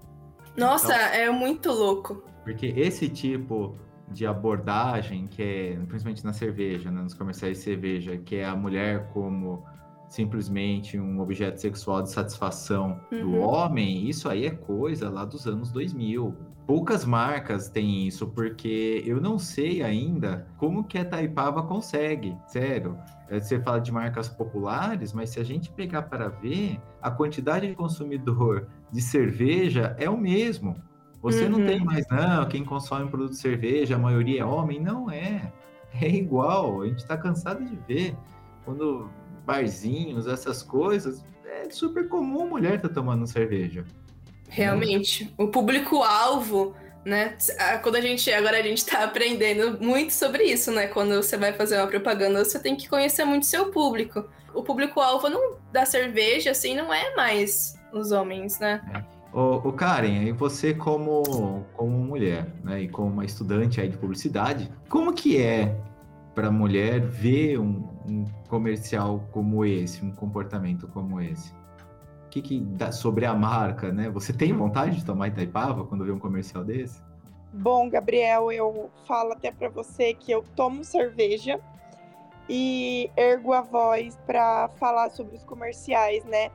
Nossa, 0.57 0.95
então, 0.95 1.21
é 1.21 1.31
muito 1.31 1.71
louco. 1.73 2.23
Porque 2.45 2.67
esse 2.67 3.09
tipo 3.09 3.77
de 4.11 4.27
abordagem, 4.27 5.27
que 5.27 5.43
é 5.43 5.79
principalmente 5.87 6.25
na 6.25 6.33
cerveja, 6.33 6.91
né, 6.91 7.01
nos 7.01 7.15
comerciais 7.15 7.59
de 7.59 7.65
cerveja, 7.65 8.17
que 8.19 8.37
é 8.37 8.45
a 8.45 8.57
mulher 8.57 9.09
como 9.13 9.65
simplesmente 10.09 10.99
um 10.99 11.21
objeto 11.21 11.61
sexual 11.61 12.03
de 12.03 12.11
satisfação 12.11 13.01
uhum. 13.13 13.21
do 13.21 13.37
homem, 13.39 14.09
isso 14.09 14.29
aí 14.29 14.45
é 14.45 14.51
coisa 14.51 15.09
lá 15.09 15.25
dos 15.25 15.47
anos 15.47 15.71
2000. 15.71 16.35
Poucas 16.67 17.05
marcas 17.05 17.69
têm 17.69 18.07
isso, 18.07 18.27
porque 18.27 19.03
eu 19.07 19.21
não 19.21 19.39
sei 19.39 19.83
ainda 19.83 20.47
como 20.59 20.85
que 20.85 20.99
a 20.99 21.05
Taipava 21.05 21.63
consegue, 21.63 22.37
sério. 22.49 22.99
É, 23.31 23.41
você 23.41 23.61
fala 23.61 23.81
de 23.81 23.93
marcas 23.93 24.29
populares, 24.29 25.13
mas 25.13 25.31
se 25.31 25.39
a 25.39 25.45
gente 25.45 25.71
pegar 25.71 26.03
para 26.03 26.29
ver, 26.29 26.81
a 27.01 27.11
quantidade 27.11 27.67
de 27.69 27.75
consumidor 27.75 28.67
de 28.91 29.01
cerveja 29.01 29.95
é 29.99 30.11
o 30.11 30.17
mesmo. 30.17 30.77
Você 31.23 31.45
uhum. 31.45 31.51
não 31.51 31.67
tem 31.67 31.79
mais, 31.79 32.05
não, 32.11 32.49
quem 32.49 32.65
consome 32.65 33.09
produto 33.09 33.31
de 33.31 33.39
cerveja, 33.39 33.95
a 33.95 33.99
maioria 33.99 34.41
é 34.41 34.45
homem. 34.45 34.81
Não 34.81 35.11
é. 35.11 35.53
É 35.93 36.09
igual. 36.09 36.83
A 36.83 36.87
gente 36.87 36.99
está 36.99 37.17
cansado 37.17 37.65
de 37.65 37.77
ver. 37.87 38.17
Quando 38.65 39.11
barzinhos, 39.47 40.27
essas 40.27 40.63
coisas, 40.63 41.25
é 41.45 41.69
super 41.71 42.09
comum 42.09 42.49
mulher 42.49 42.77
estar 42.77 42.89
tá 42.89 42.95
tomando 42.95 43.27
cerveja. 43.27 43.85
Realmente. 44.49 45.25
Né? 45.25 45.31
O 45.39 45.49
público-alvo 45.49 46.75
né? 47.05 47.37
Quando 47.83 47.97
a 47.97 48.01
gente 48.01 48.31
agora 48.33 48.59
a 48.59 48.63
gente 48.63 48.85
tá 48.85 49.05
aprendendo 49.05 49.79
muito 49.83 50.13
sobre 50.13 50.45
isso, 50.45 50.71
né? 50.71 50.87
Quando 50.87 51.17
você 51.17 51.37
vai 51.37 51.53
fazer 51.53 51.79
uma 51.79 51.87
propaganda, 51.87 52.45
você 52.45 52.59
tem 52.59 52.77
que 52.77 52.89
conhecer 52.89 53.25
muito 53.25 53.47
seu 53.47 53.71
público. 53.71 54.25
O 54.55 54.63
público-alvo 54.63 55.29
não 55.29 55.57
da 55.73 55.87
cerveja 55.87 56.51
assim 56.51 56.75
não 56.75 56.93
é 56.93 57.15
mais 57.15 57.79
os 57.93 58.13
homens, 58.13 58.59
né? 58.59 58.81
É. 58.95 59.21
O, 59.33 59.73
Karen, 59.73 60.25
e 60.25 60.33
você 60.33 60.75
como 60.75 61.65
como 61.75 61.97
mulher, 61.99 62.49
né, 62.65 62.83
e 62.83 62.89
como 62.89 63.11
uma 63.11 63.25
estudante 63.25 63.81
aí 63.81 63.89
de 63.89 63.97
publicidade, 63.97 64.69
como 64.89 65.13
que 65.13 65.41
é 65.41 65.77
para 66.35 66.51
mulher 66.51 67.01
ver 67.01 67.59
um, 67.61 67.89
um 68.09 68.25
comercial 68.49 69.25
como 69.31 69.65
esse, 69.65 70.05
um 70.05 70.11
comportamento 70.11 70.89
como 70.89 71.21
esse? 71.21 71.53
Que, 72.31 72.41
que 72.41 72.61
dá 72.61 72.93
sobre 72.93 73.27
a 73.27 73.35
marca, 73.35 73.93
né? 73.93 74.09
Você 74.11 74.33
tem 74.33 74.53
vontade 74.53 74.97
de 74.97 75.05
tomar 75.05 75.29
Itaipava 75.29 75.85
quando 75.85 76.05
vê 76.05 76.13
um 76.13 76.19
comercial 76.19 76.65
desse? 76.65 77.03
Bom, 77.53 77.91
Gabriel, 77.91 78.53
eu 78.53 78.91
falo 79.07 79.33
até 79.33 79.51
para 79.51 79.69
você 79.69 80.15
que 80.15 80.31
eu 80.31 80.45
tomo 80.55 80.85
cerveja 80.85 81.61
e 82.49 83.11
ergo 83.17 83.53
a 83.53 83.61
voz 83.61 84.17
para 84.27 84.69
falar 84.79 85.11
sobre 85.11 85.37
os 85.37 85.45
comerciais, 85.45 86.25
né? 86.25 86.51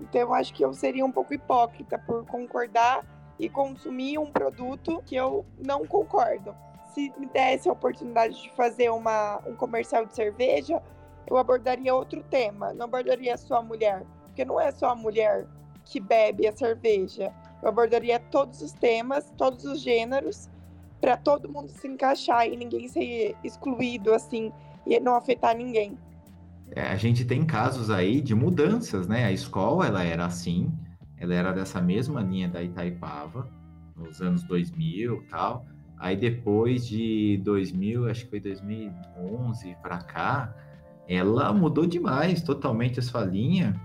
Então 0.00 0.20
eu 0.20 0.34
acho 0.34 0.52
que 0.52 0.64
eu 0.64 0.72
seria 0.74 1.06
um 1.06 1.12
pouco 1.12 1.32
hipócrita 1.32 1.98
por 1.98 2.26
concordar 2.26 3.04
e 3.38 3.48
consumir 3.48 4.18
um 4.18 4.30
produto 4.30 5.00
que 5.06 5.14
eu 5.14 5.46
não 5.64 5.86
concordo. 5.86 6.54
Se 6.92 7.12
me 7.16 7.26
desse 7.26 7.68
a 7.68 7.72
oportunidade 7.72 8.42
de 8.42 8.50
fazer 8.50 8.90
uma, 8.90 9.40
um 9.46 9.54
comercial 9.54 10.04
de 10.04 10.14
cerveja, 10.14 10.82
eu 11.26 11.36
abordaria 11.36 11.94
outro 11.94 12.24
tema, 12.24 12.72
não 12.72 12.86
abordaria 12.86 13.36
só 13.36 13.58
a 13.58 13.62
mulher 13.62 14.04
porque 14.40 14.44
não 14.44 14.58
é 14.58 14.70
só 14.70 14.90
a 14.90 14.94
mulher 14.94 15.46
que 15.84 16.00
bebe 16.00 16.46
a 16.46 16.52
cerveja. 16.52 17.30
Eu 17.62 17.68
abordaria 17.68 18.18
todos 18.18 18.62
os 18.62 18.72
temas, 18.72 19.30
todos 19.36 19.64
os 19.64 19.82
gêneros, 19.82 20.48
para 20.98 21.16
todo 21.16 21.50
mundo 21.50 21.68
se 21.68 21.86
encaixar 21.86 22.46
e 22.46 22.56
ninguém 22.56 22.88
ser 22.88 23.36
excluído 23.44 24.14
assim 24.14 24.50
e 24.86 24.98
não 24.98 25.14
afetar 25.14 25.54
ninguém. 25.54 25.98
É, 26.74 26.82
a 26.82 26.96
gente 26.96 27.24
tem 27.24 27.44
casos 27.44 27.90
aí 27.90 28.22
de 28.22 28.34
mudanças, 28.34 29.06
né? 29.06 29.24
A 29.24 29.32
escola 29.32 29.86
ela 29.86 30.02
era 30.02 30.24
assim, 30.24 30.72
ela 31.18 31.34
era 31.34 31.52
dessa 31.52 31.80
mesma 31.82 32.22
linha 32.22 32.48
da 32.48 32.62
Itaipava 32.62 33.46
nos 33.94 34.22
anos 34.22 34.42
2000, 34.44 35.24
tal. 35.28 35.66
Aí 35.98 36.16
depois 36.16 36.86
de 36.86 37.38
2000, 37.44 38.08
acho 38.08 38.24
que 38.24 38.30
foi 38.30 38.40
2011 38.40 39.76
para 39.82 39.98
cá, 39.98 40.54
ela 41.06 41.52
mudou 41.52 41.84
demais, 41.84 42.40
totalmente 42.40 43.00
a 43.00 43.02
sua 43.02 43.22
linha 43.22 43.78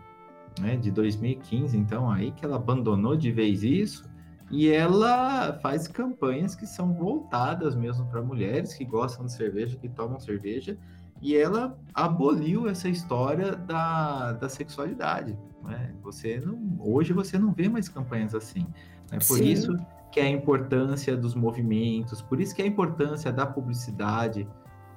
né, 0.60 0.76
de 0.78 0.92
2015, 0.92 1.78
então 1.78 2.10
aí 2.10 2.32
que 2.32 2.46
ela 2.46 2.56
abandonou 2.56 3.16
de 3.16 3.32
vez 3.32 3.64
isso 3.64 4.04
e 4.52 4.70
ela 4.70 5.54
faz 5.62 5.88
campanhas 5.88 6.56
que 6.56 6.68
são 6.68 6.94
voltadas 6.94 7.76
mesmo 7.76 8.06
para 8.06 8.22
mulheres 8.22 8.74
que 8.74 8.86
gostam 8.86 9.26
de 9.26 9.34
cerveja, 9.34 9.78
que 9.78 9.90
tomam 9.90 10.20
cerveja, 10.20 10.78
e 11.22 11.36
ela 11.36 11.78
aboliu 11.94 12.68
essa 12.68 12.88
história 12.88 13.56
da, 13.56 14.34
da 14.34 14.48
sexualidade. 14.48 15.38
Né? 15.64 15.94
Você 16.04 16.40
não, 16.40 16.78
hoje 16.80 17.14
você 17.14 17.38
não 17.40 17.52
vê 17.52 17.68
mais 17.68 17.90
campanhas 17.90 18.36
assim. 18.36 18.68
Né? 19.12 19.18
Por 19.28 19.38
Sim. 19.38 19.46
isso 19.46 19.76
que 20.12 20.20
é 20.20 20.24
a 20.24 20.30
importância 20.30 21.18
dos 21.18 21.34
movimentos, 21.34 22.22
por 22.22 22.40
isso 22.40 22.56
que 22.56 22.62
é 22.62 22.66
a 22.66 22.68
importância 22.68 23.34
da 23.34 23.46
publicidade, 23.46 24.48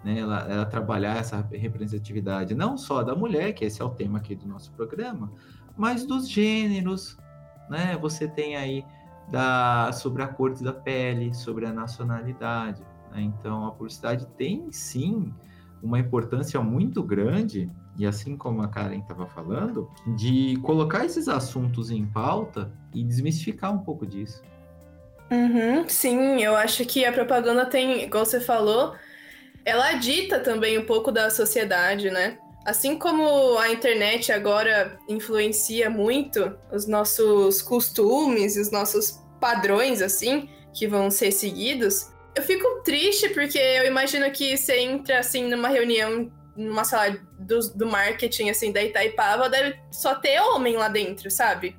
né, 0.05 0.19
ela, 0.21 0.47
ela, 0.49 0.67
trabalhar 0.67 1.17
essa 1.17 1.41
representatividade 1.53 2.55
não 2.55 2.77
só 2.77 3.03
da 3.03 3.15
mulher, 3.15 3.53
que 3.53 3.65
esse 3.65 3.83
é 3.83 3.85
o 3.85 3.91
tema 3.91 4.19
aqui 4.19 4.35
do 4.35 4.47
nosso 4.47 4.71
programa, 4.73 5.33
mas 5.77 6.05
dos 6.05 6.29
gêneros, 6.29 7.17
né? 7.69 7.97
Você 8.01 8.27
tem 8.27 8.57
aí 8.57 8.85
da, 9.31 9.93
sobre 9.93 10.23
a 10.23 10.29
cor 10.29 10.55
da 10.55 10.73
pele, 10.73 11.35
sobre 11.35 11.67
a 11.67 11.73
nacionalidade. 11.73 12.83
Né? 13.13 13.23
Então, 13.23 13.67
a 13.67 13.71
publicidade 13.71 14.27
tem 14.37 14.71
sim 14.73 15.33
uma 15.83 15.99
importância 15.99 16.61
muito 16.61 17.03
grande, 17.03 17.71
e 17.97 18.07
assim 18.07 18.37
como 18.37 18.63
a 18.63 18.69
Karen 18.69 18.99
estava 18.99 19.27
falando, 19.27 19.89
de 20.17 20.59
colocar 20.63 21.05
esses 21.05 21.29
assuntos 21.29 21.91
em 21.91 22.05
pauta 22.07 22.73
e 22.93 23.05
desmistificar 23.05 23.73
um 23.73 23.79
pouco 23.79 24.07
disso. 24.07 24.43
Uhum, 25.31 25.87
sim, 25.89 26.43
eu 26.43 26.57
acho 26.57 26.85
que 26.85 27.05
a 27.05 27.13
propaganda 27.13 27.67
tem, 27.67 28.03
igual 28.05 28.25
você 28.25 28.41
falou, 28.41 28.95
ela 29.69 29.93
dita 29.93 30.41
também 30.41 30.79
um 30.79 30.87
pouco 30.87 31.13
da 31.13 31.29
sociedade, 31.29 32.11
né? 32.11 32.39
Assim 32.65 32.99
como 32.99 33.59
a 33.59 33.71
internet 33.71 34.33
agora 34.33 34.99
influencia 35.07 35.91
muito 35.91 36.57
os 36.73 36.87
nossos 36.87 37.61
costumes, 37.61 38.57
os 38.57 38.71
nossos 38.71 39.23
padrões, 39.39 40.01
assim, 40.01 40.49
que 40.73 40.87
vão 40.87 41.11
ser 41.11 41.31
seguidos, 41.33 42.11
eu 42.35 42.43
fico 42.43 42.83
triste 42.83 43.29
porque 43.31 43.59
eu 43.59 43.85
imagino 43.87 44.31
que 44.31 44.57
você 44.57 44.79
entra, 44.79 45.19
assim, 45.19 45.45
numa 45.45 45.69
reunião, 45.69 46.33
numa 46.57 46.85
sala 46.85 47.19
do, 47.39 47.59
do 47.75 47.87
marketing, 47.87 48.49
assim, 48.49 48.73
da 48.73 48.83
Itaipava, 48.83 49.51
deve 49.51 49.79
só 49.91 50.15
ter 50.15 50.41
homem 50.41 50.77
lá 50.77 50.89
dentro, 50.89 51.31
sabe? 51.31 51.77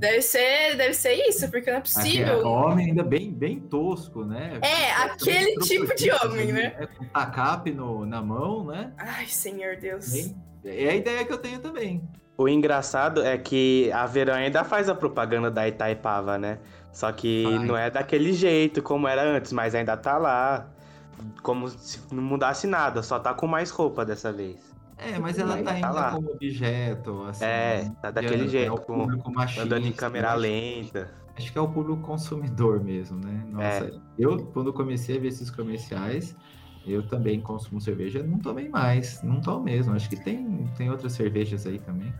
É. 0.00 0.10
Deve 0.10 0.22
ser, 0.22 0.76
deve 0.76 0.94
ser 0.94 1.12
isso, 1.28 1.50
porque 1.50 1.70
não 1.70 1.78
é 1.78 1.80
possível. 1.80 2.40
É, 2.40 2.42
homem 2.42 2.86
ainda 2.86 3.02
bem, 3.02 3.30
bem 3.30 3.60
tosco, 3.60 4.24
né? 4.24 4.58
É, 4.62 4.92
aquele 4.92 5.56
tipo 5.60 5.94
de 5.94 6.10
homem, 6.10 6.52
né? 6.52 6.74
É, 6.78 6.86
com 6.86 7.04
tacape 7.04 7.70
no, 7.72 8.06
na 8.06 8.22
mão, 8.22 8.64
né? 8.64 8.92
Ai, 8.96 9.26
senhor 9.26 9.76
Deus. 9.76 10.10
Bem, 10.10 10.36
é 10.64 10.90
a 10.90 10.94
ideia 10.96 11.24
que 11.24 11.32
eu 11.32 11.38
tenho 11.38 11.60
também. 11.60 12.02
O 12.36 12.48
engraçado 12.48 13.22
é 13.22 13.36
que 13.36 13.90
a 13.92 14.06
Verão 14.06 14.34
ainda 14.34 14.64
faz 14.64 14.88
a 14.88 14.94
propaganda 14.94 15.50
da 15.50 15.68
Itaipava, 15.68 16.38
né? 16.38 16.58
Só 16.90 17.12
que 17.12 17.44
Ai. 17.46 17.66
não 17.66 17.76
é 17.76 17.90
daquele 17.90 18.32
jeito 18.32 18.82
como 18.82 19.06
era 19.06 19.22
antes, 19.22 19.52
mas 19.52 19.74
ainda 19.74 19.96
tá 19.96 20.16
lá. 20.16 20.66
Como 21.42 21.68
se 21.68 22.00
não 22.10 22.22
mudasse 22.22 22.66
nada, 22.66 23.02
só 23.02 23.18
tá 23.18 23.34
com 23.34 23.46
mais 23.46 23.70
roupa 23.70 24.06
dessa 24.06 24.32
vez. 24.32 24.69
É, 25.02 25.18
mas 25.18 25.38
ela 25.38 25.56
tá 25.56 25.62
Tá 25.64 25.70
ainda 25.72 25.90
lá. 25.90 26.10
como 26.12 26.30
objeto, 26.32 27.22
assim. 27.24 27.44
É, 27.44 27.82
né? 27.84 27.96
tá 28.02 28.10
daquele 28.10 28.44
É- 28.44 28.48
jeito, 28.48 28.68
é 28.68 28.72
o 28.72 28.76
com- 28.78 28.98
público 29.00 29.32
machista, 29.32 29.62
Andando 29.62 29.86
em 29.86 29.92
câmera 29.92 30.34
lenta. 30.34 31.10
Acho 31.36 31.50
que 31.50 31.56
é 31.58 31.60
o 31.60 31.68
público 31.68 32.02
consumidor 32.02 32.84
mesmo, 32.84 33.16
né? 33.18 33.42
Nossa, 33.50 33.84
É. 33.86 33.92
eu, 34.18 34.44
quando 34.52 34.72
comecei 34.74 35.16
a 35.16 35.20
ver 35.20 35.28
esses 35.28 35.50
comerciais, 35.50 36.36
eu 36.86 37.02
também 37.08 37.40
consumo 37.40 37.80
cerveja, 37.80 38.22
não 38.22 38.38
tomei 38.38 38.68
mais, 38.68 39.22
não 39.22 39.40
tomo 39.40 39.64
mesmo. 39.64 39.94
Acho 39.94 40.08
que 40.10 40.16
tem, 40.22 40.68
tem 40.76 40.90
outras 40.90 41.12
cervejas 41.14 41.66
aí 41.66 41.78
também. 41.78 42.12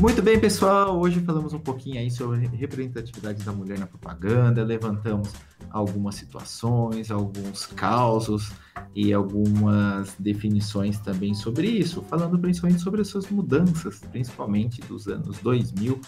Muito 0.00 0.22
bem, 0.22 0.38
pessoal. 0.38 0.98
Hoje 0.98 1.20
falamos 1.20 1.52
um 1.52 1.58
pouquinho 1.58 1.98
aí 1.98 2.10
sobre 2.10 2.46
representatividade 2.48 3.42
da 3.42 3.52
mulher 3.52 3.78
na 3.78 3.86
propaganda, 3.86 4.62
levantamos 4.64 5.32
algumas 5.76 6.14
situações, 6.14 7.10
alguns 7.10 7.66
causos 7.66 8.52
e 8.94 9.12
algumas 9.12 10.14
definições 10.18 10.98
também 10.98 11.34
sobre 11.34 11.68
isso, 11.68 12.02
falando 12.02 12.38
principalmente 12.38 12.82
sobre 12.82 13.02
essas 13.02 13.28
mudanças, 13.28 14.00
principalmente 14.10 14.80
dos 14.82 15.06
anos 15.06 15.38
2000 15.38 16.00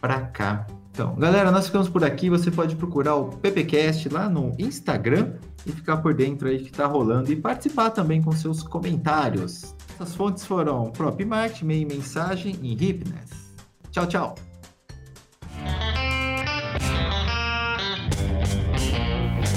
para 0.00 0.20
cá. 0.22 0.66
Então, 0.90 1.14
galera, 1.16 1.50
nós 1.50 1.66
ficamos 1.66 1.88
por 1.88 2.04
aqui. 2.04 2.30
Você 2.30 2.50
pode 2.50 2.74
procurar 2.76 3.16
o 3.16 3.28
PPcast 3.28 4.08
lá 4.08 4.28
no 4.28 4.54
Instagram 4.58 5.34
e 5.66 5.72
ficar 5.72 5.98
por 5.98 6.14
dentro 6.14 6.48
aí 6.48 6.58
que 6.58 6.70
está 6.70 6.86
rolando 6.86 7.30
e 7.30 7.36
participar 7.36 7.90
também 7.90 8.22
com 8.22 8.32
seus 8.32 8.62
comentários. 8.62 9.74
Essas 9.94 10.14
fontes 10.14 10.44
foram 10.44 10.90
Prop 10.92 11.20
Market, 11.24 11.62
Meio 11.62 11.86
Mensagem 11.86 12.56
e 12.62 12.72
Hipness. 12.72 13.30
Tchau, 13.90 14.06
tchau. 14.06 14.55